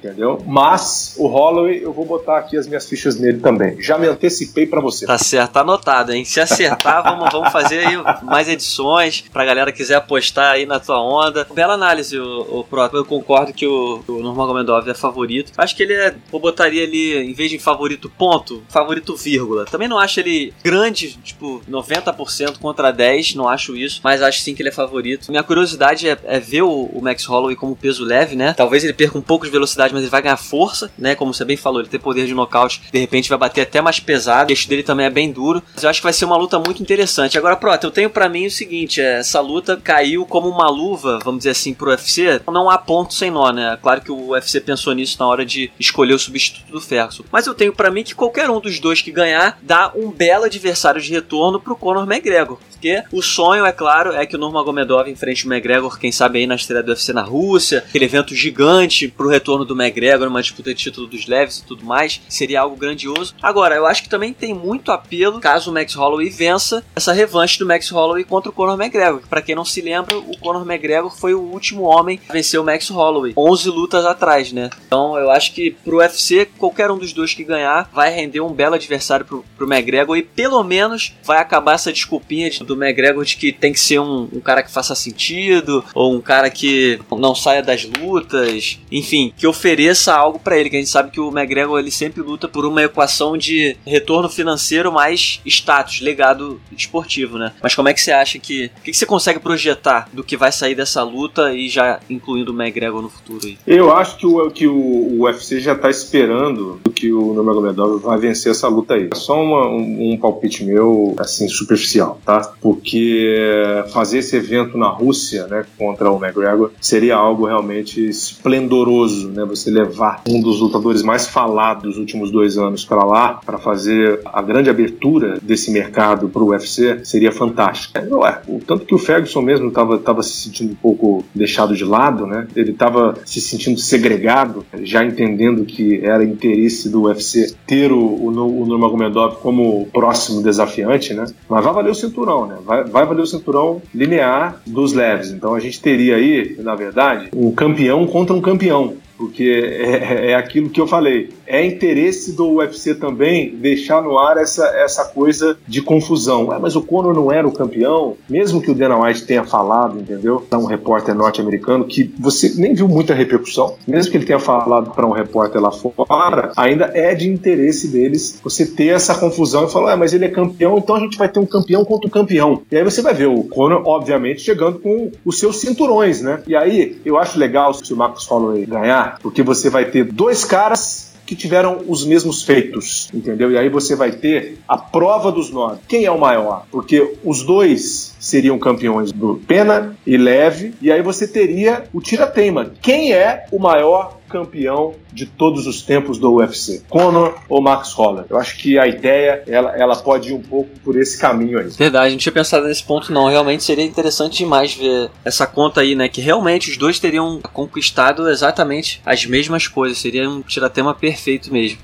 entendeu? 0.03 0.41
Mas 0.45 1.15
o 1.17 1.27
Holloway, 1.27 1.83
eu 1.83 1.93
vou 1.93 2.05
botar 2.05 2.39
aqui 2.39 2.57
as 2.57 2.67
minhas 2.67 2.87
fichas 2.87 3.19
nele 3.19 3.39
também. 3.39 3.81
Já 3.81 3.97
me 3.97 4.07
antecipei 4.07 4.65
para 4.65 4.81
você. 4.81 5.05
Tá 5.05 5.17
certo, 5.17 5.51
tá 5.51 5.61
anotado, 5.61 6.11
hein? 6.11 6.25
Se 6.25 6.39
acertar, 6.39 7.03
vamos, 7.05 7.31
vamos 7.31 7.51
fazer 7.51 7.85
aí 7.85 8.23
mais 8.23 8.49
edições 8.49 9.23
pra 9.31 9.45
galera 9.45 9.71
quiser 9.71 9.95
apostar 9.95 10.53
aí 10.53 10.65
na 10.65 10.79
tua 10.79 11.01
onda. 11.01 11.47
Bela 11.53 11.73
análise, 11.73 12.17
o, 12.17 12.65
o. 12.71 12.81
Eu 12.93 13.05
concordo 13.05 13.53
que 13.53 13.65
o, 13.65 14.03
o 14.07 14.13
Nurmagomedov 14.13 14.89
é 14.89 14.93
favorito. 14.93 15.51
Acho 15.57 15.75
que 15.75 15.83
ele 15.83 15.93
é, 15.93 16.15
eu 16.31 16.39
botaria 16.39 16.83
ali, 16.83 17.17
em 17.17 17.33
vez 17.33 17.51
de 17.51 17.59
favorito 17.59 18.09
ponto, 18.09 18.63
favorito 18.69 19.15
vírgula. 19.15 19.65
Também 19.65 19.87
não 19.87 19.99
acho 19.99 20.19
ele 20.19 20.53
grande, 20.63 21.13
tipo, 21.23 21.61
90% 21.69 22.57
contra 22.59 22.91
10, 22.91 23.35
não 23.35 23.47
acho 23.47 23.75
isso, 23.75 24.01
mas 24.03 24.21
acho 24.21 24.39
sim 24.39 24.55
que 24.55 24.61
ele 24.61 24.69
é 24.69 24.71
favorito. 24.71 25.29
Minha 25.29 25.43
curiosidade 25.43 26.09
é, 26.09 26.17
é 26.23 26.39
ver 26.39 26.63
o, 26.63 26.85
o 26.85 27.01
Max 27.01 27.25
Holloway 27.25 27.55
como 27.55 27.75
peso 27.75 28.03
leve, 28.03 28.35
né? 28.35 28.53
Talvez 28.53 28.83
ele 28.83 28.93
perca 28.93 29.17
um 29.17 29.21
pouco 29.21 29.45
de 29.45 29.51
velocidade 29.51 29.90
mas 29.93 30.03
ele 30.03 30.11
vai 30.11 30.21
ganhar 30.21 30.37
força, 30.37 30.91
né? 30.97 31.15
Como 31.15 31.33
você 31.33 31.45
bem 31.45 31.57
falou, 31.57 31.81
ele 31.81 31.89
tem 31.89 31.99
poder 31.99 32.25
de 32.25 32.33
nocaute, 32.33 32.81
de 32.91 32.99
repente 32.99 33.29
vai 33.29 33.37
bater 33.37 33.61
até 33.61 33.81
mais 33.81 33.99
pesado. 33.99 34.43
O 34.43 34.47
queixo 34.47 34.67
dele 34.67 34.83
também 34.83 35.05
é 35.05 35.09
bem 35.09 35.31
duro. 35.31 35.61
Mas 35.73 35.83
eu 35.83 35.89
acho 35.89 35.99
que 35.99 36.05
vai 36.05 36.13
ser 36.13 36.25
uma 36.25 36.37
luta 36.37 36.59
muito 36.59 36.81
interessante. 36.81 37.37
Agora, 37.37 37.55
Prota, 37.55 37.87
eu 37.87 37.91
tenho 37.91 38.09
para 38.09 38.29
mim 38.29 38.45
o 38.45 38.51
seguinte: 38.51 39.01
é, 39.01 39.19
essa 39.19 39.39
luta 39.39 39.79
caiu 39.81 40.25
como 40.25 40.49
uma 40.49 40.69
luva, 40.69 41.19
vamos 41.23 41.39
dizer 41.39 41.51
assim, 41.51 41.73
pro 41.73 41.89
UFC. 41.89 42.41
Não 42.51 42.69
há 42.69 42.77
ponto 42.77 43.13
sem 43.13 43.31
nó, 43.31 43.51
né? 43.51 43.77
Claro 43.81 44.01
que 44.01 44.11
o 44.11 44.29
UFC 44.29 44.59
pensou 44.59 44.93
nisso 44.93 45.17
na 45.19 45.27
hora 45.27 45.45
de 45.45 45.71
escolher 45.79 46.13
o 46.13 46.19
substituto 46.19 46.71
do 46.71 46.81
Ferguson. 46.81 47.23
Mas 47.31 47.47
eu 47.47 47.53
tenho 47.53 47.73
para 47.73 47.89
mim 47.89 48.03
que 48.03 48.15
qualquer 48.15 48.49
um 48.49 48.59
dos 48.59 48.79
dois 48.79 49.01
que 49.01 49.11
ganhar 49.11 49.57
dá 49.61 49.91
um 49.95 50.11
belo 50.11 50.45
adversário 50.45 51.01
de 51.01 51.11
retorno 51.11 51.59
pro 51.59 51.75
Conor 51.75 52.03
McGregor. 52.03 52.59
Porque 52.81 53.03
o 53.11 53.21
sonho, 53.21 53.65
é 53.65 53.71
claro, 53.71 54.13
é 54.13 54.25
que 54.25 54.35
o 54.35 54.39
Nurmagomedov 54.39 55.07
enfrente 55.07 55.47
o 55.47 55.53
McGregor, 55.53 55.99
quem 55.99 56.11
sabe 56.11 56.39
aí 56.39 56.47
na 56.47 56.55
estreia 56.55 56.81
do 56.81 56.89
UFC 56.89 57.13
na 57.13 57.21
Rússia, 57.21 57.83
aquele 57.87 58.05
evento 58.05 58.33
gigante 58.33 59.07
pro 59.07 59.29
retorno 59.29 59.63
do 59.63 59.75
McGregor, 59.81 60.27
numa 60.27 60.41
disputa 60.41 60.73
de 60.73 60.81
título 60.81 61.07
dos 61.07 61.27
leves 61.27 61.57
e 61.57 61.65
tudo 61.65 61.85
mais, 61.85 62.21
seria 62.29 62.61
algo 62.61 62.75
grandioso. 62.75 63.35
Agora, 63.41 63.75
eu 63.75 63.85
acho 63.85 64.03
que 64.03 64.09
também 64.09 64.33
tem 64.33 64.53
muito 64.53 64.91
apelo, 64.91 65.39
caso 65.39 65.69
o 65.69 65.73
Max 65.73 65.93
Holloway 65.93 66.29
vença, 66.29 66.83
essa 66.95 67.13
revanche 67.13 67.59
do 67.59 67.65
Max 67.65 67.89
Holloway 67.89 68.23
contra 68.23 68.49
o 68.49 68.53
Conor 68.53 68.79
McGregor. 68.79 69.21
Para 69.29 69.41
quem 69.41 69.55
não 69.55 69.65
se 69.65 69.81
lembra, 69.81 70.17
o 70.17 70.37
Conor 70.37 70.65
McGregor 70.65 71.11
foi 71.15 71.33
o 71.33 71.41
último 71.41 71.83
homem 71.83 72.19
a 72.29 72.33
vencer 72.33 72.59
o 72.59 72.63
Max 72.63 72.89
Holloway, 72.89 73.33
11 73.35 73.69
lutas 73.69 74.05
atrás, 74.05 74.51
né? 74.51 74.69
Então, 74.87 75.17
eu 75.17 75.29
acho 75.29 75.53
que 75.53 75.71
pro 75.71 75.97
UFC, 75.97 76.45
qualquer 76.57 76.89
um 76.89 76.97
dos 76.97 77.13
dois 77.13 77.33
que 77.33 77.43
ganhar 77.43 77.89
vai 77.93 78.13
render 78.13 78.41
um 78.41 78.53
belo 78.53 78.75
adversário 78.75 79.25
pro, 79.25 79.45
pro 79.57 79.71
McGregor 79.71 80.17
e 80.17 80.23
pelo 80.23 80.63
menos 80.63 81.13
vai 81.23 81.39
acabar 81.39 81.73
essa 81.73 81.91
desculpinha 81.91 82.49
de 82.49 82.61
do 82.63 82.81
McGregor 82.81 83.23
de 83.25 83.35
que 83.35 83.51
tem 83.51 83.73
que 83.73 83.79
ser 83.79 83.99
um, 83.99 84.29
um, 84.33 84.39
cara 84.39 84.63
que 84.63 84.71
faça 84.71 84.95
sentido, 84.95 85.83
ou 85.93 86.13
um 86.13 86.21
cara 86.21 86.49
que 86.49 86.99
não 87.11 87.35
saia 87.35 87.61
das 87.61 87.83
lutas, 87.85 88.79
enfim, 88.91 89.33
que 89.35 89.47
ofereça 89.47 89.70
algo 90.11 90.39
para 90.39 90.57
ele, 90.57 90.69
que 90.69 90.75
a 90.75 90.79
gente 90.79 90.91
sabe 90.91 91.11
que 91.11 91.19
o 91.19 91.29
McGregor 91.29 91.79
ele 91.79 91.91
sempre 91.91 92.21
luta 92.21 92.47
por 92.47 92.65
uma 92.65 92.83
equação 92.83 93.37
de 93.37 93.77
retorno 93.85 94.29
financeiro 94.29 94.91
mais 94.91 95.41
status, 95.45 96.01
legado 96.01 96.59
esportivo, 96.75 97.37
né? 97.37 97.53
Mas 97.61 97.75
como 97.75 97.89
é 97.89 97.93
que 97.93 98.01
você 98.01 98.11
acha 98.11 98.39
que. 98.39 98.71
O 98.79 98.81
que, 98.83 98.91
que 98.91 98.97
você 98.97 99.05
consegue 99.05 99.39
projetar 99.39 100.09
do 100.11 100.23
que 100.23 100.37
vai 100.37 100.51
sair 100.51 100.75
dessa 100.75 101.03
luta 101.03 101.53
e 101.53 101.69
já 101.69 101.99
incluindo 102.09 102.51
o 102.51 102.61
McGregor 102.61 103.01
no 103.01 103.09
futuro 103.09 103.45
aí? 103.45 103.57
Eu 103.65 103.95
acho 103.95 104.17
que 104.17 104.25
o, 104.25 104.51
que 104.51 104.67
o, 104.67 104.73
o 104.73 105.23
UFC 105.23 105.59
já 105.59 105.75
tá 105.75 105.89
esperando 105.89 106.79
que 106.95 107.11
o 107.11 107.33
Nurmagomedov 107.33 108.01
vai 108.01 108.17
vencer 108.17 108.51
essa 108.51 108.67
luta 108.67 108.95
aí. 108.95 109.09
É 109.11 109.15
só 109.15 109.41
uma, 109.41 109.67
um, 109.67 110.13
um 110.13 110.17
palpite 110.17 110.63
meu, 110.63 111.15
assim, 111.17 111.47
superficial, 111.47 112.19
tá? 112.25 112.53
porque 112.61 113.83
fazer 113.91 114.19
esse 114.19 114.35
evento 114.35 114.77
na 114.77 114.87
Rússia, 114.87 115.47
né, 115.47 115.65
contra 115.77 116.11
o 116.11 116.23
McGregor, 116.23 116.71
seria 116.79 117.15
algo 117.15 117.45
realmente 117.45 118.07
esplendoroso, 118.07 119.29
né, 119.29 119.45
você 119.45 119.60
levar 119.69 120.21
um 120.27 120.41
dos 120.41 120.59
lutadores 120.59 121.03
mais 121.03 121.27
falados 121.27 121.83
dos 121.83 121.97
últimos 121.97 122.31
dois 122.31 122.57
anos 122.57 122.85
para 122.85 123.03
lá, 123.03 123.39
para 123.45 123.57
fazer 123.57 124.21
a 124.25 124.41
grande 124.41 124.69
abertura 124.69 125.37
desse 125.41 125.71
mercado 125.71 126.29
para 126.29 126.41
o 126.41 126.49
UFC, 126.49 126.99
seria 127.03 127.31
fantástico. 127.31 127.97
É, 127.97 128.07
ué, 128.13 128.41
o 128.47 128.59
tanto 128.59 128.85
que 128.85 128.95
o 128.95 128.97
Ferguson 128.97 129.41
mesmo 129.41 129.67
estava 129.67 130.23
se 130.23 130.33
sentindo 130.33 130.71
um 130.71 130.75
pouco 130.75 131.23
deixado 131.33 131.75
de 131.75 131.83
lado, 131.83 132.25
né, 132.25 132.47
ele 132.55 132.71
estava 132.71 133.15
se 133.25 133.41
sentindo 133.41 133.79
segregado, 133.79 134.65
já 134.83 135.03
entendendo 135.03 135.65
que 135.65 135.99
era 136.03 136.23
interesse 136.23 136.89
do 136.89 137.03
UFC 137.03 137.53
ter 137.65 137.91
o, 137.91 137.99
o, 137.99 138.27
o 138.27 138.65
Nurmagomedov 138.65 139.37
como 139.37 139.87
próximo 139.91 140.41
desafiante, 140.41 141.13
né, 141.13 141.25
mas 141.49 141.63
vai 141.63 141.73
valer 141.73 141.91
o 141.91 141.95
cinturão, 141.95 142.45
né? 142.45 142.57
Vai, 142.63 142.83
vai 142.83 143.05
valer 143.05 143.21
o 143.21 143.27
cinturão 143.27 143.81
linear 143.93 144.61
dos 144.65 144.93
leves. 144.93 145.31
Então 145.31 145.53
a 145.53 145.59
gente 145.59 145.81
teria 145.81 146.15
aí, 146.15 146.55
na 146.59 146.75
verdade, 146.75 147.29
um 147.35 147.51
campeão 147.51 148.05
contra 148.07 148.35
um 148.35 148.41
campeão 148.41 148.95
porque 149.21 149.43
é, 149.43 150.31
é, 150.31 150.35
aquilo 150.35 150.71
que 150.71 150.81
eu 150.81 150.87
falei. 150.87 151.29
É 151.51 151.65
interesse 151.65 152.31
do 152.31 152.47
UFC 152.47 152.95
também 152.95 153.53
deixar 153.53 154.01
no 154.01 154.17
ar 154.17 154.37
essa, 154.37 154.65
essa 154.67 155.03
coisa 155.03 155.57
de 155.67 155.81
confusão. 155.81 156.47
Ué, 156.47 156.57
mas 156.57 156.77
o 156.77 156.81
Conor 156.81 157.13
não 157.13 157.29
era 157.29 157.45
o 157.45 157.51
campeão, 157.51 158.15
mesmo 158.29 158.61
que 158.61 158.71
o 158.71 158.73
Dana 158.73 158.97
White 158.97 159.25
tenha 159.25 159.43
falado, 159.43 159.99
entendeu? 159.99 160.41
Para 160.49 160.57
um 160.57 160.65
repórter 160.65 161.13
norte-americano 161.13 161.83
que 161.83 162.09
você 162.17 162.53
nem 162.55 162.73
viu 162.73 162.87
muita 162.87 163.13
repercussão, 163.13 163.75
mesmo 163.85 164.09
que 164.09 164.17
ele 164.17 164.25
tenha 164.25 164.39
falado 164.39 164.91
para 164.91 165.05
um 165.05 165.11
repórter 165.11 165.61
lá 165.61 165.73
fora, 165.73 166.53
ainda 166.55 166.89
é 166.93 167.13
de 167.13 167.29
interesse 167.29 167.89
deles 167.89 168.39
você 168.41 168.65
ter 168.65 168.87
essa 168.87 169.13
confusão 169.15 169.65
e 169.65 169.69
falar, 169.69 169.97
mas 169.97 170.13
ele 170.13 170.23
é 170.23 170.29
campeão, 170.29 170.77
então 170.77 170.95
a 170.95 170.99
gente 171.01 171.17
vai 171.17 171.27
ter 171.27 171.41
um 171.41 171.45
campeão 171.45 171.83
contra 171.83 172.07
o 172.07 172.11
campeão. 172.11 172.61
E 172.71 172.77
aí 172.77 172.83
você 172.85 173.01
vai 173.01 173.13
ver 173.13 173.27
o 173.27 173.43
Conor, 173.43 173.81
obviamente, 173.85 174.41
chegando 174.41 174.79
com 174.79 175.11
os 175.25 175.37
seus 175.37 175.57
cinturões, 175.57 176.21
né? 176.21 176.41
E 176.47 176.55
aí 176.55 177.01
eu 177.03 177.17
acho 177.17 177.37
legal 177.37 177.73
se 177.73 177.93
o 177.93 177.97
Marcos 177.97 178.25
Holloway 178.25 178.65
ganhar, 178.65 179.19
porque 179.21 179.43
você 179.43 179.69
vai 179.69 179.83
ter 179.83 180.05
dois 180.05 180.45
caras 180.45 181.10
que 181.31 181.35
tiveram 181.37 181.85
os 181.87 182.03
mesmos 182.03 182.43
feitos, 182.43 183.09
entendeu? 183.13 183.49
E 183.53 183.57
aí 183.57 183.69
você 183.69 183.95
vai 183.95 184.11
ter 184.11 184.59
a 184.67 184.77
prova 184.77 185.31
dos 185.31 185.49
nove. 185.49 185.79
Quem 185.87 186.03
é 186.03 186.11
o 186.11 186.19
maior? 186.19 186.65
Porque 186.69 187.15
os 187.23 187.41
dois 187.41 188.10
seriam 188.21 188.57
campeões 188.59 189.11
do 189.11 189.41
pena 189.47 189.97
e 190.05 190.15
leve, 190.15 190.75
e 190.79 190.91
aí 190.91 191.01
você 191.01 191.27
teria 191.27 191.83
o 191.91 191.99
tira-teima. 191.99 192.71
Quem 192.79 193.11
é 193.11 193.47
o 193.51 193.59
maior 193.59 194.21
campeão 194.29 194.95
de 195.11 195.25
todos 195.25 195.67
os 195.67 195.81
tempos 195.81 196.17
do 196.17 196.35
UFC? 196.35 196.83
Conor 196.87 197.37
ou 197.49 197.61
Max 197.61 197.91
Holloway? 197.91 198.25
Eu 198.29 198.37
acho 198.37 198.57
que 198.57 198.79
a 198.79 198.87
ideia 198.87 199.43
ela, 199.45 199.75
ela 199.75 199.95
pode 199.97 200.29
ir 200.29 200.33
um 200.33 200.41
pouco 200.41 200.69
por 200.83 200.97
esse 200.97 201.19
caminho 201.19 201.59
aí. 201.59 201.67
Verdade, 201.69 202.11
não 202.11 202.17
tinha 202.17 202.31
pensado 202.31 202.65
nesse 202.65 202.83
ponto 202.83 203.11
não. 203.11 203.27
Realmente 203.27 203.63
seria 203.63 203.83
interessante 203.83 204.37
demais 204.37 204.73
ver 204.73 205.09
essa 205.25 205.45
conta 205.45 205.81
aí, 205.81 205.95
né? 205.95 206.07
Que 206.07 206.21
realmente 206.21 206.69
os 206.69 206.77
dois 206.77 206.99
teriam 206.99 207.41
conquistado 207.51 208.29
exatamente 208.29 209.01
as 209.05 209.25
mesmas 209.25 209.67
coisas. 209.67 209.97
Seria 209.97 210.29
um 210.29 210.41
tiratema 210.41 210.93
perfeito 210.93 211.51
mesmo. 211.51 211.79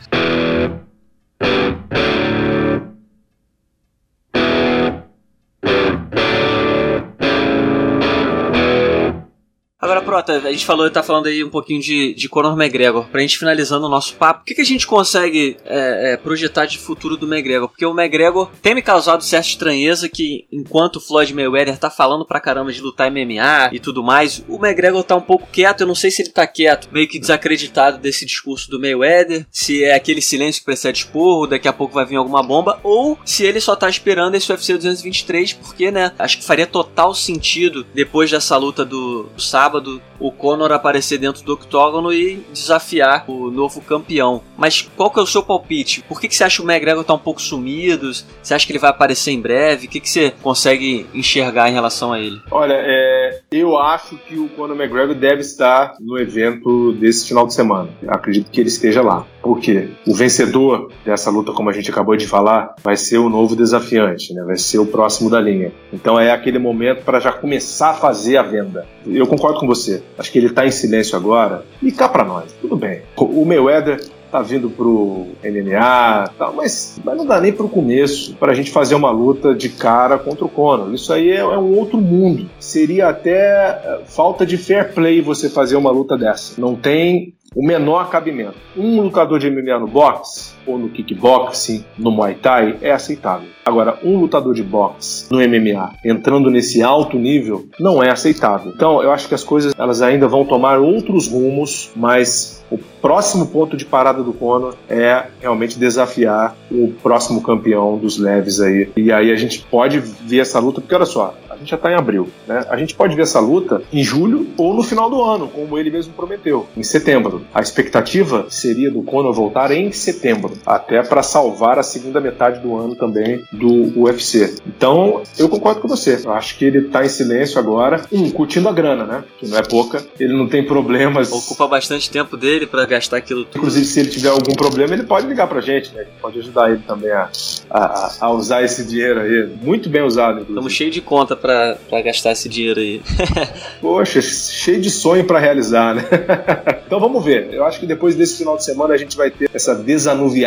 Prota, 10.18 10.48
a 10.48 10.52
gente 10.52 10.66
falou, 10.66 10.90
tá 10.90 11.04
falando 11.04 11.28
aí 11.28 11.44
um 11.44 11.50
pouquinho 11.50 11.80
de, 11.80 12.14
de 12.16 12.28
Conor 12.28 12.60
McGregor. 12.60 13.08
Pra 13.08 13.22
gente 13.22 13.38
finalizando 13.38 13.86
o 13.86 13.90
nosso 13.90 14.16
papo, 14.16 14.42
o 14.42 14.44
que, 14.44 14.56
que 14.56 14.62
a 14.62 14.66
gente 14.66 14.88
consegue 14.88 15.58
é, 15.66 16.14
é, 16.14 16.18
projetar 16.18 16.66
de 16.66 16.80
futuro 16.80 17.16
do 17.16 17.32
McGregor? 17.32 17.70
Porque 17.70 17.86
o 17.86 17.92
McGregor 17.92 18.50
tem 18.62 18.74
me 18.74 18.82
causado 18.82 19.24
certa 19.24 19.48
estranheza 19.48 20.10
que, 20.10 20.48
enquanto 20.52 20.96
o 20.96 21.00
Floyd 21.00 21.34
Mayweather 21.34 21.78
tá 21.78 21.90
falando 21.90 22.26
pra 22.26 22.40
caramba 22.40 22.72
de 22.72 22.82
lutar 22.82 23.12
MMA 23.12 23.70
e 23.72 23.80
tudo 23.80 24.04
mais, 24.04 24.44
o 24.48 24.56
McGregor 24.56 25.04
tá 25.04 25.16
um 25.16 25.22
pouco 25.22 25.48
quieto. 25.52 25.82
Eu 25.82 25.88
não 25.88 25.96
sei 25.96 26.10
se 26.10 26.24
ele 26.24 26.30
tá 26.30 26.48
quieto, 26.48 26.90
meio 26.92 27.08
que 27.08 27.20
desacreditado 27.20 28.00
desse 28.00 28.26
discurso 28.26 28.70
do 28.72 28.80
Mayweather, 28.80 29.46
se 29.52 29.84
é 29.84 29.94
aquele 29.94 30.22
silêncio 30.22 30.62
que 30.62 30.66
precede 30.66 31.00
esporro, 31.00 31.46
daqui 31.46 31.68
a 31.68 31.74
pouco 31.74 31.94
vai 31.94 32.06
vir 32.06 32.16
alguma 32.16 32.42
bomba, 32.42 32.80
ou 32.84 33.20
se 33.24 33.46
ele 33.46 33.62
só 33.62 33.76
tá 33.76 33.88
esperando 33.88 34.36
esse 34.36 34.52
UFC 34.52 34.74
223, 34.74 35.54
porque, 35.54 35.92
né, 35.92 36.12
acho 36.18 36.40
que 36.40 36.46
faria 36.46 36.66
total 36.66 37.14
sentido, 37.14 37.86
depois 37.94 38.32
dessa 38.32 38.58
luta 38.58 38.84
do 38.84 39.30
sábado, 39.38 40.02
o 40.20 40.32
Conor 40.32 40.72
aparecer 40.72 41.18
dentro 41.18 41.44
do 41.44 41.54
octógono 41.54 42.12
e 42.12 42.44
desafiar 42.52 43.26
o 43.28 43.52
novo 43.52 43.82
campeão. 43.82 44.42
Mas 44.58 44.90
qual 44.96 45.12
que 45.12 45.20
é 45.20 45.24
o 45.24 45.28
seu 45.28 45.44
palpite? 45.44 46.02
Por 46.04 46.20
que, 46.20 46.28
que 46.28 46.36
você 46.36 46.44
acha 46.44 46.58
que 46.58 46.68
o 46.68 46.72
McGregor 46.72 47.04
tá 47.04 47.14
um 47.14 47.20
pouco 47.20 47.42
sumido? 47.42 48.12
Você 48.42 48.54
acha 48.54 48.66
que 48.66 48.72
ele 48.72 48.80
vai 48.80 48.90
aparecer 48.90 49.32
em 49.32 49.42
breve? 49.42 49.88
O 49.88 49.90
que, 49.90 50.00
que 50.00 50.10
você 50.10 50.34
consegue 50.42 51.06
enxergar 51.14 51.70
em 51.70 51.74
relação 51.74 52.14
a 52.14 52.20
ele? 52.20 52.40
Olha, 52.52 52.76
é, 52.76 53.42
eu 53.52 53.78
acho 53.78 54.18
que 54.18 54.38
o 54.38 54.50
Conor 54.50 54.76
McGregor 54.76 55.16
deve 55.16 55.42
estar 55.42 55.96
no 56.00 56.18
evento 56.18 56.94
desse 56.94 57.28
final 57.28 57.46
de 57.46 57.54
semana. 57.54 57.90
Eu 58.02 58.12
acredito 58.12 58.50
que 58.50 58.60
ele 58.60 58.70
esteja 58.70 59.02
lá. 59.02 59.26
Por 59.42 59.60
quê? 59.60 59.90
O 60.06 60.14
vencedor 60.14 60.92
dessa 61.06 61.30
luta, 61.30 61.54
como 61.54 61.70
a 61.70 61.74
gente 61.74 61.90
acabou 61.90 62.18
de 62.18 62.28
falar, 62.28 62.76
vai 62.84 62.98
ser 62.98 63.18
o 63.18 63.30
novo 63.30 63.56
desafiante, 63.56 64.34
né? 64.34 64.44
vai 64.44 64.58
ser 64.58 64.80
o 64.80 64.86
próximo 64.86 65.30
da 65.30 65.40
linha. 65.40 65.72
Então 65.94 66.20
é 66.20 66.32
aquele 66.32 66.60
momento 66.60 67.04
para 67.04 67.20
já 67.20 67.32
começar 67.32 67.92
a 67.92 67.94
fazer 67.94 68.38
a 68.38 68.44
venda. 68.44 68.86
Eu 69.06 69.26
concordo 69.26 69.60
com 69.60 69.68
você. 69.68 69.97
Acho 70.18 70.32
que 70.32 70.38
ele 70.38 70.48
está 70.48 70.66
em 70.66 70.72
silêncio 70.72 71.16
agora. 71.16 71.64
E 71.82 71.92
cá 71.92 72.08
para 72.10 72.24
nós, 72.24 72.52
tudo 72.62 72.76
bem. 72.76 73.02
O 73.18 73.46
Mayweather 73.46 74.00
tá 74.32 74.42
vindo 74.42 74.70
pro 74.70 75.28
MMA, 75.44 76.32
tal, 76.38 76.54
mas, 76.54 77.00
mas 77.04 77.18
não 77.18 77.26
dá 77.26 77.40
nem 77.40 77.54
pro 77.54 77.70
começo 77.70 78.36
para 78.36 78.52
a 78.52 78.56
gente 78.56 78.72
fazer 78.72 78.96
uma 78.96 79.10
luta 79.10 79.54
de 79.54 79.70
cara 79.70 80.18
contra 80.18 80.46
o 80.46 80.50
Conor. 80.50 80.94
Isso 80.94 81.12
aí 81.14 81.32
é, 81.32 81.38
é, 81.38 81.58
um 81.58 81.78
outro 81.78 82.00
mundo. 82.00 82.50
Seria 82.60 83.10
até 83.10 83.32
é, 83.32 84.02
falta 84.06 84.46
de 84.46 84.58
fair 84.58 84.94
play 84.94 85.22
você 85.22 85.50
fazer 85.50 85.76
uma 85.76 85.92
luta 85.92 86.18
dessa. 86.18 86.60
Não 86.60 86.76
tem 86.76 87.34
o 87.56 87.66
menor 87.66 88.10
cabimento. 88.10 88.58
Um 88.76 89.02
lutador 89.02 89.40
de 89.40 89.50
MMA 89.50 89.80
no 89.80 89.88
boxe 89.88 90.57
ou 90.68 90.78
no 90.78 90.90
kickboxing, 90.90 91.84
no 91.98 92.12
Muay 92.12 92.36
Thai, 92.36 92.78
é 92.82 92.92
aceitável. 92.92 93.48
Agora, 93.66 94.00
um 94.04 94.18
lutador 94.18 94.54
de 94.54 94.64
boxe 94.64 95.28
no 95.32 95.40
MMA 95.40 95.94
entrando 96.04 96.50
nesse 96.50 96.82
alto 96.82 97.18
nível 97.18 97.68
não 97.80 98.02
é 98.02 98.10
aceitável. 98.10 98.72
Então, 98.74 99.02
eu 99.04 99.12
acho 99.12 99.28
que 99.28 99.36
as 99.36 99.44
coisas 99.44 99.74
elas 99.78 100.02
ainda 100.02 100.28
vão 100.28 100.46
tomar 100.46 100.80
outros 100.80 101.28
rumos, 101.28 101.92
mas 101.96 102.64
o 102.72 102.78
próximo 102.78 103.48
ponto 103.48 103.76
de 103.76 103.86
parada 103.86 104.24
do 104.24 104.34
Conor 104.34 104.76
é 104.90 105.26
realmente 105.42 105.80
desafiar 105.80 106.56
o 106.72 106.94
próximo 107.02 107.42
campeão 107.42 107.98
dos 107.98 108.18
leves 108.18 108.60
aí. 108.60 108.90
E 108.96 109.12
aí 109.12 109.32
a 109.32 109.36
gente 109.36 109.60
pode 109.70 110.00
ver 110.00 110.40
essa 110.40 110.60
luta, 110.60 110.82
porque 110.82 110.96
olha 110.96 111.06
só, 111.06 111.34
a 111.50 111.56
gente 111.58 111.70
já 111.70 111.76
está 111.76 111.92
em 111.92 111.96
abril, 111.96 112.28
né? 112.48 112.66
A 112.70 112.78
gente 112.78 112.94
pode 112.94 113.16
ver 113.16 113.24
essa 113.24 113.40
luta 113.40 113.82
em 113.92 114.04
julho 114.04 114.48
ou 114.58 114.74
no 114.74 114.84
final 114.84 115.10
do 115.10 115.22
ano, 115.22 115.48
como 115.48 115.78
ele 115.78 115.90
mesmo 115.90 116.14
prometeu, 116.14 116.68
em 116.76 116.84
setembro. 116.84 117.42
A 117.54 117.62
expectativa 117.62 118.46
seria 118.50 118.92
do 118.92 119.02
Conor 119.02 119.34
voltar 119.34 119.72
em 119.72 119.92
setembro, 119.92 120.54
até 120.66 121.02
para 121.04 121.24
salvar 121.24 121.80
a 121.80 121.84
segunda 121.84 122.20
metade 122.20 122.60
do 122.60 122.76
ano 122.78 122.96
também 122.96 123.44
do 123.52 124.02
UFC. 124.02 124.56
Então, 124.66 125.22
eu 125.38 125.50
concordo 125.50 125.82
com 125.82 125.88
você. 125.88 126.22
Eu 126.24 126.34
acho 126.34 126.58
que 126.58 126.66
ele 126.66 126.80
está 126.80 127.06
em 127.06 127.10
silêncio 127.10 127.60
agora, 127.60 128.06
um, 128.12 128.30
curtindo 128.30 128.70
a 128.70 128.72
grana, 128.72 129.06
né? 129.06 129.24
Que 129.40 129.48
não 129.48 129.58
é 129.58 129.64
pouca. 129.64 130.06
Ele 130.20 130.34
não 130.34 130.48
tem 130.48 130.66
problemas. 130.66 131.32
Ocupa 131.32 131.68
bastante 131.68 132.10
tempo 132.10 132.38
dele 132.38 132.66
para 132.66 132.86
gastar 132.86 133.18
aquilo 133.18 133.46
tudo. 133.46 133.58
Inclusive, 133.58 133.86
se 133.86 134.00
ele 134.00 134.10
tiver 134.10 134.30
algum 134.30 134.54
problema, 134.54 134.94
ele 134.94 135.04
pode 135.04 135.28
ligar 135.28 135.48
pra 135.48 135.62
gente, 135.62 135.94
né? 135.94 136.02
A 136.02 136.04
gente 136.04 136.20
pode 136.22 136.40
ajudar 136.40 136.72
ele 136.72 136.82
também 136.86 137.12
a, 137.12 137.30
a, 137.70 138.16
a 138.22 138.32
usar 138.32 138.64
esse 138.64 138.86
dinheiro 138.86 139.22
aí. 139.22 139.50
Muito 139.62 139.90
bem 139.90 140.02
usado, 140.02 140.42
inclusive. 140.42 140.52
Estamos 140.52 140.74
cheios 140.74 140.94
de 140.94 141.02
conta 141.02 141.36
pra, 141.36 141.78
gastar 142.04 142.32
esse 142.32 142.50
dinheiro 142.50 142.80
aí. 142.80 143.02
Poxa, 143.82 144.22
cheio 144.22 144.82
de 144.82 144.90
sonho 144.90 145.26
para 145.26 145.40
realizar, 145.40 145.96
né? 145.96 146.06
então 146.86 147.00
vamos 147.00 147.24
ver. 147.24 147.54
Eu 147.54 147.66
acho 147.66 147.80
que 147.80 147.86
depois 147.86 148.16
desse 148.16 148.38
final 148.38 148.58
de 148.58 148.64
semana 148.64 148.94
a 148.94 148.98
gente 148.98 149.16
vai 149.16 149.30
ter 149.32 149.50
essa 149.54 149.76
desanuviada. 149.76 150.47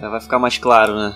Vai 0.00 0.20
ficar 0.20 0.38
mais 0.38 0.58
claro, 0.58 0.94
né? 0.94 1.14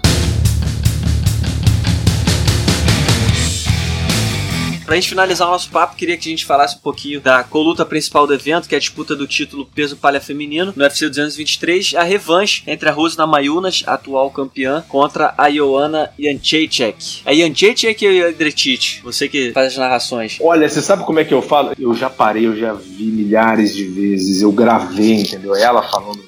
Pra 4.93 4.97
gente 4.97 5.09
finalizar 5.09 5.49
o 5.49 5.51
nosso 5.53 5.71
papo, 5.71 5.97
queria 5.97 6.19
que 6.19 6.29
a 6.29 6.31
gente 6.31 6.45
falasse 6.45 6.77
um 6.77 6.81
pouquinho 6.81 7.19
da 7.19 7.43
coluta 7.43 7.83
principal 7.83 8.27
do 8.27 8.35
evento, 8.35 8.69
que 8.69 8.75
é 8.75 8.77
a 8.77 8.79
disputa 8.79 9.17
do 9.17 9.27
título 9.27 9.65
peso 9.65 9.97
palha 9.97 10.21
feminino 10.21 10.73
no 10.77 10.83
UFC 10.83 11.09
223, 11.09 11.95
a 11.95 12.03
revanche 12.03 12.63
entre 12.67 12.91
a 12.91 12.93
Rose 12.93 13.17
Namayunas, 13.17 13.85
atual 13.87 14.31
campeã, 14.31 14.85
contra 14.91 15.33
a 15.39 15.47
Ioana 15.47 16.11
Janchechek. 16.19 17.23
É 17.25 17.35
Janchechek 17.35 18.07
ou 18.07 18.29
Andretic? 18.29 19.03
Você 19.03 19.31
que 19.31 19.53
faz 19.53 19.69
as 19.69 19.79
narrações. 19.79 20.37
Olha, 20.43 20.69
você 20.69 20.83
sabe 20.83 21.05
como 21.05 21.21
é 21.21 21.25
que 21.25 21.33
eu 21.33 21.41
falo? 21.41 21.73
Eu 21.79 21.95
já 21.95 22.11
parei, 22.11 22.47
eu 22.47 22.55
já 22.55 22.75
vi 22.75 23.05
milhares 23.05 23.75
de 23.75 23.85
vezes, 23.85 24.43
eu 24.43 24.53
gravei, 24.53 25.23
entendeu? 25.23 25.55
Ela 25.55 25.83
falando 25.83 26.23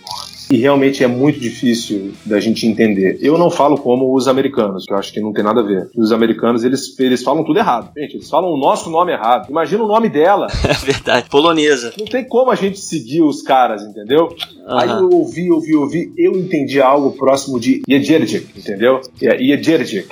o 0.54 0.56
nome 0.56 0.58
e 0.58 0.60
realmente 0.60 1.02
é 1.02 1.06
muito 1.06 1.40
difícil 1.40 2.12
da 2.24 2.38
gente 2.38 2.66
entender. 2.66 3.18
Eu 3.20 3.36
não 3.36 3.50
falo 3.50 3.76
como 3.76 4.14
os 4.14 4.28
americanos, 4.28 4.84
que 4.84 4.92
eu 4.92 4.96
acho 4.96 5.12
que 5.12 5.20
não 5.20 5.32
tem 5.32 5.42
nada 5.42 5.60
a 5.60 5.64
ver. 5.64 5.88
Os 5.96 6.12
americanos, 6.12 6.62
eles, 6.64 6.98
eles 6.98 7.22
falam 7.22 7.42
tudo 7.44 7.58
errado. 7.58 7.90
Gente, 7.96 8.16
eles 8.16 8.30
falam 8.30 8.50
o 8.50 8.56
nosso 8.56 8.88
nome 8.90 9.12
errado. 9.12 9.50
Imagina 9.50 9.82
o 9.82 9.88
nome 9.88 10.08
dela. 10.08 10.46
É 10.64 10.86
verdade. 10.86 11.28
Polonesa. 11.30 11.92
Não 11.98 12.06
tem 12.06 12.24
como 12.24 12.50
a 12.50 12.54
gente 12.54 12.80
seguir 12.80 13.22
os 13.22 13.42
caras, 13.42 13.82
entendeu? 13.82 14.28
Uhum. 14.66 14.78
Aí 14.78 14.88
eu 14.88 15.10
ouvi, 15.10 15.50
ouvi, 15.50 15.76
ouvi, 15.76 16.12
eu 16.16 16.32
entendi 16.32 16.80
algo 16.80 17.12
próximo 17.12 17.60
de 17.60 17.82
Yedjerjik, 17.88 18.58
entendeu? 18.58 19.00
É 19.22 19.36
Yedjerjik. 19.40 20.08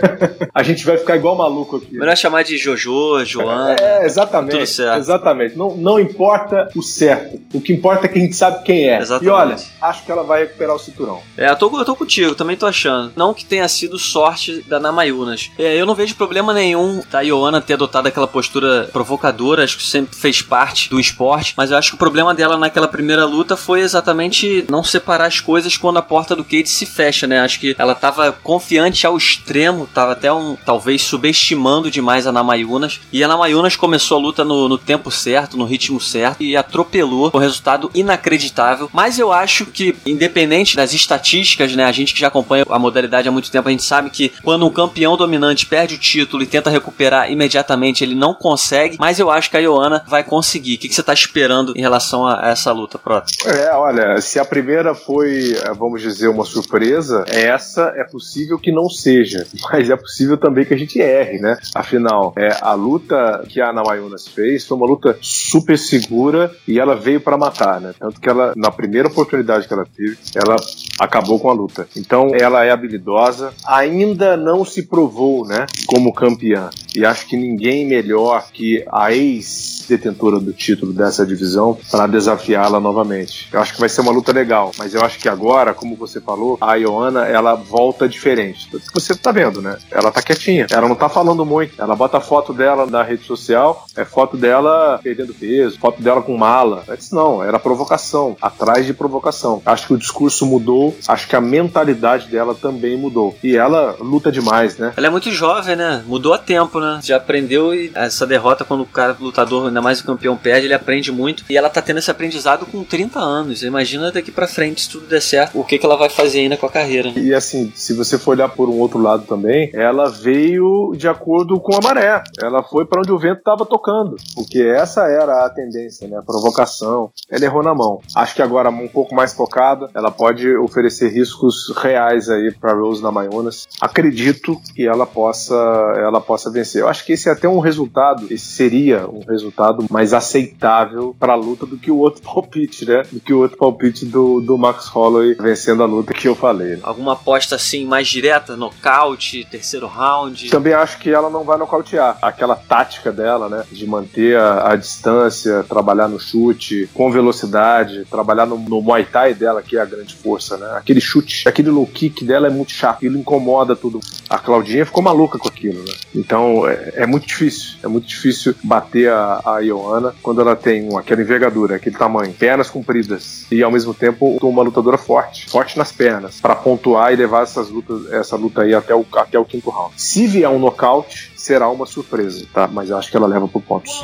a 0.54 0.62
gente 0.62 0.86
vai 0.86 0.96
ficar 0.96 1.16
igual 1.16 1.36
maluco 1.36 1.76
aqui. 1.76 1.98
Melhor 1.98 2.16
chamar 2.16 2.44
de 2.44 2.56
Jojo, 2.56 3.24
Joana. 3.24 3.76
É, 3.78 4.06
exatamente. 4.06 4.52
Tudo 4.52 4.66
certo. 4.66 4.98
Exatamente. 4.98 5.58
Não, 5.58 5.76
não 5.76 6.00
importa 6.00 6.68
o 6.74 6.82
certo. 6.82 7.40
O 7.52 7.60
que 7.60 7.72
importa 7.72 8.06
é 8.06 8.08
que 8.08 8.18
a 8.18 8.22
gente 8.22 8.36
sabe 8.36 8.64
quem 8.64 8.88
é. 8.88 8.98
Exatamente. 8.98 9.26
E 9.26 9.30
olha, 9.30 9.56
acho 9.88 10.04
que 10.04 10.12
ela 10.12 10.22
vai 10.22 10.40
recuperar 10.40 10.74
o 10.74 10.78
cinturão. 10.78 11.22
É, 11.36 11.50
eu 11.50 11.56
tô, 11.56 11.78
eu 11.78 11.84
tô 11.84 11.96
contigo, 11.96 12.34
também 12.34 12.56
tô 12.56 12.66
achando. 12.66 13.12
Não 13.16 13.34
que 13.34 13.44
tenha 13.44 13.68
sido 13.68 13.98
sorte 13.98 14.62
da 14.62 14.78
Namayunas. 14.78 15.50
É, 15.58 15.74
eu 15.76 15.86
não 15.86 15.94
vejo 15.94 16.14
problema 16.14 16.52
nenhum 16.52 17.02
da 17.10 17.20
Ioana 17.20 17.60
ter 17.60 17.74
adotado 17.74 18.08
aquela 18.08 18.26
postura 18.26 18.88
provocadora, 18.92 19.64
acho 19.64 19.78
que 19.78 19.84
sempre 19.84 20.16
fez 20.16 20.42
parte 20.42 20.88
do 20.90 21.00
esporte, 21.00 21.54
mas 21.56 21.70
eu 21.70 21.76
acho 21.76 21.90
que 21.90 21.94
o 21.94 21.98
problema 21.98 22.34
dela 22.34 22.56
naquela 22.56 22.88
primeira 22.88 23.24
luta 23.24 23.56
foi 23.56 23.80
exatamente 23.80 24.64
não 24.70 24.82
separar 24.82 25.26
as 25.26 25.40
coisas 25.40 25.76
quando 25.76 25.98
a 25.98 26.02
porta 26.02 26.34
do 26.34 26.44
Cage 26.44 26.66
se 26.66 26.86
fecha, 26.86 27.26
né? 27.26 27.40
Acho 27.40 27.60
que 27.60 27.74
ela 27.78 27.94
tava 27.94 28.32
confiante 28.32 29.06
ao 29.06 29.16
extremo, 29.16 29.88
tava 29.92 30.12
até 30.12 30.32
um, 30.32 30.56
talvez 30.64 31.02
subestimando 31.02 31.90
demais 31.90 32.26
a 32.26 32.32
Namayunas, 32.32 33.00
e 33.12 33.22
a 33.22 33.28
Namayunas 33.28 33.76
começou 33.76 34.18
a 34.18 34.20
luta 34.20 34.44
no, 34.44 34.68
no 34.68 34.78
tempo 34.78 35.10
certo, 35.10 35.56
no 35.56 35.64
ritmo 35.64 36.00
certo, 36.00 36.42
e 36.42 36.56
atropelou, 36.56 37.30
com 37.30 37.38
resultado 37.38 37.90
inacreditável, 37.94 38.90
mas 38.92 39.18
eu 39.18 39.32
acho 39.32 39.65
que, 39.72 39.94
independente 40.06 40.76
das 40.76 40.92
estatísticas, 40.92 41.74
né, 41.74 41.84
a 41.84 41.92
gente 41.92 42.14
que 42.14 42.20
já 42.20 42.28
acompanha 42.28 42.64
a 42.68 42.78
modalidade 42.78 43.28
há 43.28 43.32
muito 43.32 43.50
tempo, 43.50 43.68
a 43.68 43.70
gente 43.70 43.84
sabe 43.84 44.10
que 44.10 44.32
quando 44.42 44.66
um 44.66 44.70
campeão 44.70 45.16
dominante 45.16 45.66
perde 45.66 45.94
o 45.94 45.98
título 45.98 46.42
e 46.42 46.46
tenta 46.46 46.70
recuperar 46.70 47.30
imediatamente, 47.30 48.04
ele 48.04 48.14
não 48.14 48.34
consegue, 48.34 48.96
mas 48.98 49.18
eu 49.18 49.30
acho 49.30 49.50
que 49.50 49.56
a 49.56 49.60
Ioana 49.60 50.04
vai 50.06 50.22
conseguir. 50.22 50.74
O 50.74 50.78
que, 50.78 50.88
que 50.88 50.94
você 50.94 51.00
está 51.00 51.12
esperando 51.12 51.72
em 51.76 51.80
relação 51.80 52.26
a 52.26 52.48
essa 52.48 52.72
luta, 52.72 52.98
Proto? 52.98 53.32
É, 53.46 53.72
olha, 53.74 54.20
se 54.20 54.38
a 54.38 54.44
primeira 54.44 54.94
foi, 54.94 55.52
eh, 55.52 55.72
vamos 55.74 56.00
dizer, 56.02 56.28
uma 56.28 56.44
surpresa, 56.44 57.24
essa 57.28 57.92
é 57.96 58.04
possível 58.04 58.58
que 58.58 58.72
não 58.72 58.88
seja, 58.88 59.46
mas 59.70 59.90
é 59.90 59.96
possível 59.96 60.36
também 60.36 60.64
que 60.64 60.74
a 60.74 60.78
gente 60.78 61.00
erre, 61.00 61.38
né? 61.38 61.56
Afinal, 61.74 62.32
é, 62.36 62.48
a 62.60 62.74
luta 62.74 63.44
que 63.48 63.60
a 63.60 63.70
Ana 63.70 63.82
Mayunas 63.82 64.26
fez 64.26 64.66
foi 64.66 64.76
uma 64.76 64.86
luta 64.86 65.16
super 65.20 65.78
segura 65.78 66.50
e 66.66 66.78
ela 66.78 66.94
veio 66.94 67.20
para 67.20 67.36
matar, 67.36 67.80
né? 67.80 67.94
Tanto 67.98 68.20
que 68.20 68.28
ela, 68.28 68.52
na 68.56 68.70
primeira 68.70 69.08
oportunidade 69.08 69.55
que 69.64 69.72
ela 69.72 69.86
teve, 69.96 70.18
ela 70.34 70.56
acabou 70.98 71.38
com 71.38 71.48
a 71.48 71.52
luta. 71.52 71.88
Então 71.96 72.32
ela 72.34 72.64
é 72.64 72.70
habilidosa, 72.70 73.52
ainda 73.64 74.36
não 74.36 74.64
se 74.64 74.82
provou, 74.82 75.46
né, 75.46 75.66
como 75.86 76.12
campeã. 76.12 76.70
E 76.94 77.04
acho 77.04 77.26
que 77.26 77.36
ninguém 77.36 77.86
melhor 77.86 78.48
que 78.52 78.84
a 78.90 79.12
ex-detentora 79.12 80.40
do 80.40 80.52
título 80.52 80.92
dessa 80.92 81.26
divisão 81.26 81.78
para 81.90 82.06
desafiá-la 82.06 82.80
novamente. 82.80 83.48
Eu 83.52 83.60
acho 83.60 83.74
que 83.74 83.80
vai 83.80 83.88
ser 83.88 84.00
uma 84.00 84.12
luta 84.12 84.32
legal, 84.32 84.72
mas 84.78 84.94
eu 84.94 85.02
acho 85.02 85.18
que 85.18 85.28
agora, 85.28 85.74
como 85.74 85.94
você 85.94 86.20
falou, 86.20 86.56
a 86.60 86.74
Ioana 86.74 87.26
ela 87.26 87.54
volta 87.54 88.08
diferente. 88.08 88.68
Você 88.94 89.14
tá 89.14 89.30
vendo, 89.30 89.60
né? 89.60 89.76
Ela 89.90 90.10
tá 90.10 90.22
quietinha, 90.22 90.66
ela 90.70 90.88
não 90.88 90.94
tá 90.94 91.08
falando 91.08 91.44
muito. 91.44 91.80
Ela 91.80 91.94
bota 91.94 92.18
foto 92.18 92.52
dela 92.52 92.86
na 92.86 93.02
rede 93.02 93.24
social, 93.24 93.86
é 93.94 94.04
foto 94.04 94.36
dela 94.36 94.98
perdendo 95.02 95.34
peso, 95.34 95.78
foto 95.78 96.02
dela 96.02 96.22
com 96.22 96.36
mala. 96.36 96.82
Antes 96.88 97.10
não, 97.10 97.44
era 97.44 97.58
provocação, 97.58 98.36
atrás 98.40 98.86
de 98.86 98.94
provocação. 98.94 99.45
Acho 99.64 99.86
que 99.86 99.94
o 99.94 99.98
discurso 99.98 100.46
mudou, 100.46 100.96
acho 101.06 101.28
que 101.28 101.36
a 101.36 101.40
mentalidade 101.40 102.28
dela 102.28 102.54
também 102.54 102.96
mudou. 102.96 103.36
E 103.42 103.56
ela 103.56 103.96
luta 104.00 104.30
demais, 104.30 104.76
né? 104.76 104.92
Ela 104.96 105.06
é 105.06 105.10
muito 105.10 105.30
jovem, 105.30 105.76
né? 105.76 106.02
Mudou 106.06 106.32
a 106.32 106.38
tempo, 106.38 106.80
né? 106.80 107.00
Já 107.02 107.16
aprendeu 107.16 107.74
e 107.74 107.90
essa 107.94 108.26
derrota, 108.26 108.64
quando 108.64 108.82
o 108.82 108.86
cara, 108.86 109.16
lutador, 109.18 109.68
ainda 109.68 109.82
mais 109.82 110.00
o 110.00 110.04
campeão, 110.04 110.36
perde, 110.36 110.66
ele 110.66 110.74
aprende 110.74 111.12
muito. 111.12 111.44
E 111.48 111.56
ela 111.56 111.70
tá 111.70 111.82
tendo 111.82 111.98
esse 111.98 112.10
aprendizado 112.10 112.66
com 112.66 112.82
30 112.84 113.18
anos. 113.18 113.62
Imagina 113.62 114.10
daqui 114.10 114.30
pra 114.30 114.46
frente, 114.46 114.82
se 114.82 114.90
tudo 114.90 115.06
der 115.06 115.22
certo, 115.22 115.58
o 115.58 115.64
que, 115.64 115.78
que 115.78 115.86
ela 115.86 115.96
vai 115.96 116.08
fazer 116.08 116.40
ainda 116.40 116.56
com 116.56 116.66
a 116.66 116.70
carreira. 116.70 117.12
E 117.16 117.34
assim, 117.34 117.72
se 117.74 117.92
você 117.94 118.18
for 118.18 118.32
olhar 118.32 118.48
por 118.48 118.68
um 118.68 118.78
outro 118.78 118.98
lado 118.98 119.24
também, 119.24 119.70
ela 119.74 120.10
veio 120.10 120.92
de 120.96 121.08
acordo 121.08 121.58
com 121.60 121.74
a 121.76 121.80
maré. 121.80 122.22
Ela 122.42 122.62
foi 122.62 122.84
para 122.84 123.00
onde 123.00 123.12
o 123.12 123.18
vento 123.18 123.38
estava 123.38 123.64
tocando. 123.64 124.16
Porque 124.34 124.60
essa 124.60 125.02
era 125.02 125.44
a 125.46 125.50
tendência, 125.50 126.08
né? 126.08 126.18
A 126.18 126.22
provocação. 126.22 127.10
Ela 127.30 127.44
errou 127.44 127.62
na 127.62 127.74
mão. 127.74 128.00
Acho 128.14 128.34
que 128.34 128.42
agora 128.42 128.70
um 128.70 128.88
pouco 128.88 129.14
mais 129.14 129.32
focada, 129.36 129.90
ela 129.94 130.10
pode 130.10 130.56
oferecer 130.56 131.08
riscos 131.12 131.72
reais 131.76 132.28
aí 132.28 132.52
para 132.52 132.74
Rose 132.74 133.02
Namajunas. 133.02 133.66
Acredito 133.80 134.60
que 134.74 134.86
ela 134.86 135.06
possa, 135.06 135.54
ela 135.98 136.20
possa 136.20 136.50
vencer. 136.50 136.82
Eu 136.82 136.88
acho 136.88 137.04
que 137.04 137.12
esse 137.12 137.28
é 137.28 137.32
até 137.32 137.48
um 137.48 137.58
resultado, 137.58 138.26
esse 138.30 138.46
seria 138.46 139.06
um 139.08 139.20
resultado 139.28 139.84
mais 139.90 140.12
aceitável 140.12 141.14
para 141.18 141.34
a 141.34 141.36
luta 141.36 141.66
do 141.66 141.76
que 141.76 141.90
o 141.90 141.98
outro 141.98 142.22
palpite, 142.24 142.86
né? 142.86 143.02
Do 143.12 143.20
que 143.20 143.32
o 143.32 143.40
outro 143.40 143.56
palpite 143.56 144.04
do, 144.06 144.40
do 144.40 144.56
Max 144.56 144.86
Holloway 144.88 145.34
vencendo 145.34 145.82
a 145.82 145.86
luta 145.86 146.12
que 146.12 146.28
eu 146.28 146.34
falei. 146.34 146.76
Né? 146.76 146.80
Alguma 146.82 147.12
aposta 147.12 147.56
assim 147.56 147.84
mais 147.84 148.08
direta, 148.08 148.56
nocaute, 148.56 149.46
terceiro 149.50 149.86
round? 149.86 150.48
Também 150.50 150.72
acho 150.72 150.98
que 150.98 151.10
ela 151.10 151.28
não 151.28 151.44
vai 151.44 151.58
nocautear. 151.58 152.18
Aquela 152.22 152.56
tática 152.56 153.12
dela, 153.12 153.48
né? 153.48 153.64
De 153.70 153.86
manter 153.86 154.36
a, 154.36 154.72
a 154.72 154.76
distância, 154.76 155.64
trabalhar 155.64 156.08
no 156.08 156.18
chute 156.18 156.88
com 156.94 157.10
velocidade, 157.10 158.04
trabalhar 158.10 158.46
no, 158.46 158.58
no 158.58 158.80
Muay 158.80 159.04
Thai 159.04 159.25
dela, 159.34 159.62
que 159.62 159.76
é 159.76 159.80
a 159.80 159.84
grande 159.84 160.14
força, 160.14 160.56
né? 160.56 160.66
Aquele 160.76 161.00
chute, 161.00 161.48
aquele 161.48 161.70
low 161.70 161.86
kick 161.86 162.24
dela 162.24 162.46
é 162.46 162.50
muito 162.50 162.72
chato, 162.72 163.04
ele 163.04 163.18
incomoda 163.18 163.74
tudo. 163.74 164.00
A 164.28 164.38
Claudinha 164.38 164.86
ficou 164.86 165.02
maluca 165.02 165.38
com 165.38 165.48
aquilo, 165.48 165.82
né? 165.82 165.92
Então 166.14 166.66
é, 166.68 166.92
é 166.96 167.06
muito 167.06 167.26
difícil, 167.26 167.76
é 167.82 167.88
muito 167.88 168.06
difícil 168.06 168.54
bater 168.62 169.10
a, 169.10 169.40
a 169.44 169.58
Ioana 169.60 170.14
quando 170.22 170.40
ela 170.40 170.56
tem 170.56 170.88
uma, 170.88 171.00
aquela 171.00 171.20
envergadura, 171.20 171.76
aquele 171.76 171.96
tamanho, 171.96 172.32
pernas 172.32 172.70
compridas 172.70 173.46
e 173.50 173.62
ao 173.62 173.70
mesmo 173.70 173.94
tempo 173.94 174.38
uma 174.42 174.62
lutadora 174.62 174.98
forte, 174.98 175.48
forte 175.48 175.76
nas 175.76 175.92
pernas, 175.92 176.40
para 176.40 176.54
pontuar 176.54 177.12
e 177.12 177.16
levar 177.16 177.42
essas 177.42 177.68
lutas, 177.68 178.10
essa 178.12 178.36
luta 178.36 178.62
aí 178.62 178.74
até 178.74 178.94
o, 178.94 179.04
até 179.14 179.38
o 179.38 179.44
quinto 179.44 179.70
round. 179.70 179.92
Se 179.96 180.26
vier 180.26 180.48
um 180.48 180.58
nocaute, 180.58 181.32
será 181.36 181.68
uma 181.68 181.86
surpresa, 181.86 182.44
tá? 182.52 182.66
Mas 182.66 182.90
eu 182.90 182.96
acho 182.96 183.10
que 183.10 183.16
ela 183.16 183.26
leva 183.26 183.46
por 183.46 183.62
pontos. 183.62 184.02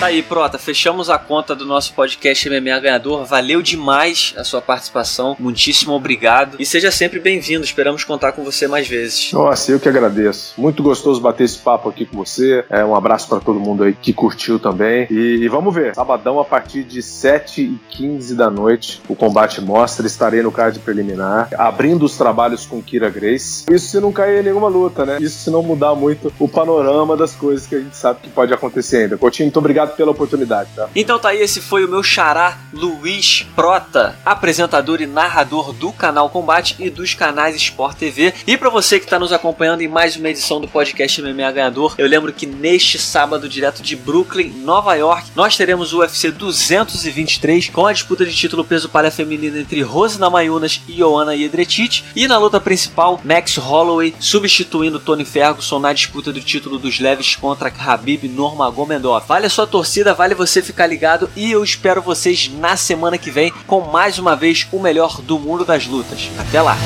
Tá 0.00 0.06
aí, 0.06 0.22
Prota, 0.22 0.56
fechamos 0.56 1.10
a 1.10 1.18
conta 1.18 1.54
do 1.54 1.66
nosso 1.66 1.92
podcast 1.92 2.48
MMA 2.48 2.80
Ganhador. 2.80 3.26
Valeu 3.26 3.60
demais 3.60 4.32
a 4.34 4.42
sua 4.42 4.62
participação. 4.62 5.36
Muitíssimo 5.38 5.92
obrigado. 5.92 6.56
E 6.58 6.64
seja 6.64 6.90
sempre 6.90 7.20
bem-vindo. 7.20 7.62
Esperamos 7.62 8.02
contar 8.02 8.32
com 8.32 8.42
você 8.42 8.66
mais 8.66 8.88
vezes. 8.88 9.30
Nossa, 9.30 9.70
eu 9.70 9.78
que 9.78 9.90
agradeço. 9.90 10.58
Muito 10.58 10.82
gostoso 10.82 11.20
bater 11.20 11.44
esse 11.44 11.58
papo 11.58 11.90
aqui 11.90 12.06
com 12.06 12.16
você. 12.16 12.64
É, 12.70 12.82
um 12.82 12.96
abraço 12.96 13.28
para 13.28 13.40
todo 13.40 13.60
mundo 13.60 13.84
aí 13.84 13.92
que 13.92 14.14
curtiu 14.14 14.58
também. 14.58 15.06
E, 15.10 15.40
e, 15.42 15.48
vamos 15.48 15.74
ver. 15.74 15.94
Sabadão, 15.94 16.40
a 16.40 16.46
partir 16.46 16.82
de 16.82 17.00
7h15 17.00 18.34
da 18.34 18.48
noite, 18.48 19.02
o 19.06 19.14
combate 19.14 19.60
mostra. 19.60 20.06
Estarei 20.06 20.40
no 20.40 20.50
card 20.50 20.78
preliminar, 20.78 21.50
abrindo 21.58 22.06
os 22.06 22.16
trabalhos 22.16 22.64
com 22.64 22.80
Kira 22.80 23.10
Grace. 23.10 23.66
Isso 23.70 23.88
se 23.88 24.00
não 24.00 24.12
cair 24.12 24.40
em 24.40 24.44
nenhuma 24.44 24.68
luta, 24.68 25.04
né? 25.04 25.18
Isso 25.20 25.40
se 25.40 25.50
não 25.50 25.62
mudar 25.62 25.94
muito 25.94 26.32
o 26.38 26.48
panorama 26.48 27.18
das 27.18 27.34
coisas 27.34 27.66
que 27.66 27.74
a 27.74 27.80
gente 27.80 27.94
sabe 27.94 28.20
que 28.22 28.30
pode 28.30 28.54
acontecer 28.54 29.02
ainda. 29.02 29.18
Coutinho, 29.18 29.48
muito 29.48 29.58
obrigado 29.58 29.89
obrigado 29.90 29.96
pela 29.96 30.10
oportunidade, 30.10 30.70
tá? 30.74 30.88
Então 30.94 31.18
tá 31.18 31.30
aí, 31.30 31.40
esse 31.40 31.60
foi 31.60 31.84
o 31.84 31.88
meu 31.88 32.02
xará 32.02 32.58
Luiz 32.72 33.46
Prota, 33.54 34.16
apresentador 34.24 35.00
e 35.00 35.06
narrador 35.06 35.72
do 35.72 35.92
canal 35.92 36.30
Combate 36.30 36.76
e 36.78 36.88
dos 36.90 37.14
canais 37.14 37.56
Sport 37.56 37.96
TV. 37.96 38.32
E 38.46 38.56
para 38.56 38.70
você 38.70 38.98
que 38.98 39.06
está 39.06 39.18
nos 39.18 39.32
acompanhando 39.32 39.82
em 39.82 39.88
mais 39.88 40.16
uma 40.16 40.28
edição 40.28 40.60
do 40.60 40.68
podcast 40.68 41.20
MMA 41.20 41.50
Ganhador, 41.52 41.94
eu 41.98 42.06
lembro 42.06 42.32
que 42.32 42.46
neste 42.46 42.98
sábado, 42.98 43.48
direto 43.48 43.82
de 43.82 43.96
Brooklyn, 43.96 44.50
Nova 44.50 44.94
York, 44.94 45.30
nós 45.34 45.56
teremos 45.56 45.92
o 45.92 45.98
UFC 45.98 46.30
223 46.30 47.68
com 47.70 47.86
a 47.86 47.92
disputa 47.92 48.24
de 48.24 48.34
título 48.34 48.64
peso 48.64 48.88
palha 48.88 49.10
feminino 49.10 49.58
entre 49.58 49.82
Rose 49.82 50.18
Namayunas 50.18 50.80
e 50.88 50.98
Joanna 50.98 51.36
Jedrzejczyk. 51.36 52.04
E 52.14 52.28
na 52.28 52.38
luta 52.38 52.60
principal, 52.60 53.20
Max 53.24 53.56
Holloway 53.56 54.14
substituindo 54.20 55.00
Tony 55.00 55.24
Ferguson 55.24 55.78
na 55.78 55.92
disputa 55.92 56.32
do 56.32 56.40
título 56.40 56.78
dos 56.78 57.00
leves 57.00 57.34
contra 57.36 57.72
Habib 57.78 58.24
Nurmagomedov. 58.24 59.26
Vale 59.26 59.46
a 59.46 59.50
sua 59.50 59.66
torcida 59.66 59.79
torcida, 59.80 60.12
vale 60.12 60.34
você 60.34 60.60
ficar 60.60 60.86
ligado 60.86 61.30
e 61.34 61.50
eu 61.50 61.64
espero 61.64 62.02
vocês 62.02 62.50
na 62.52 62.76
semana 62.76 63.16
que 63.16 63.30
vem 63.30 63.50
com 63.66 63.80
mais 63.80 64.18
uma 64.18 64.36
vez 64.36 64.68
o 64.70 64.78
melhor 64.78 65.22
do 65.22 65.38
mundo 65.38 65.64
das 65.64 65.86
lutas. 65.86 66.28
Até 66.38 66.60
lá! 66.60 66.76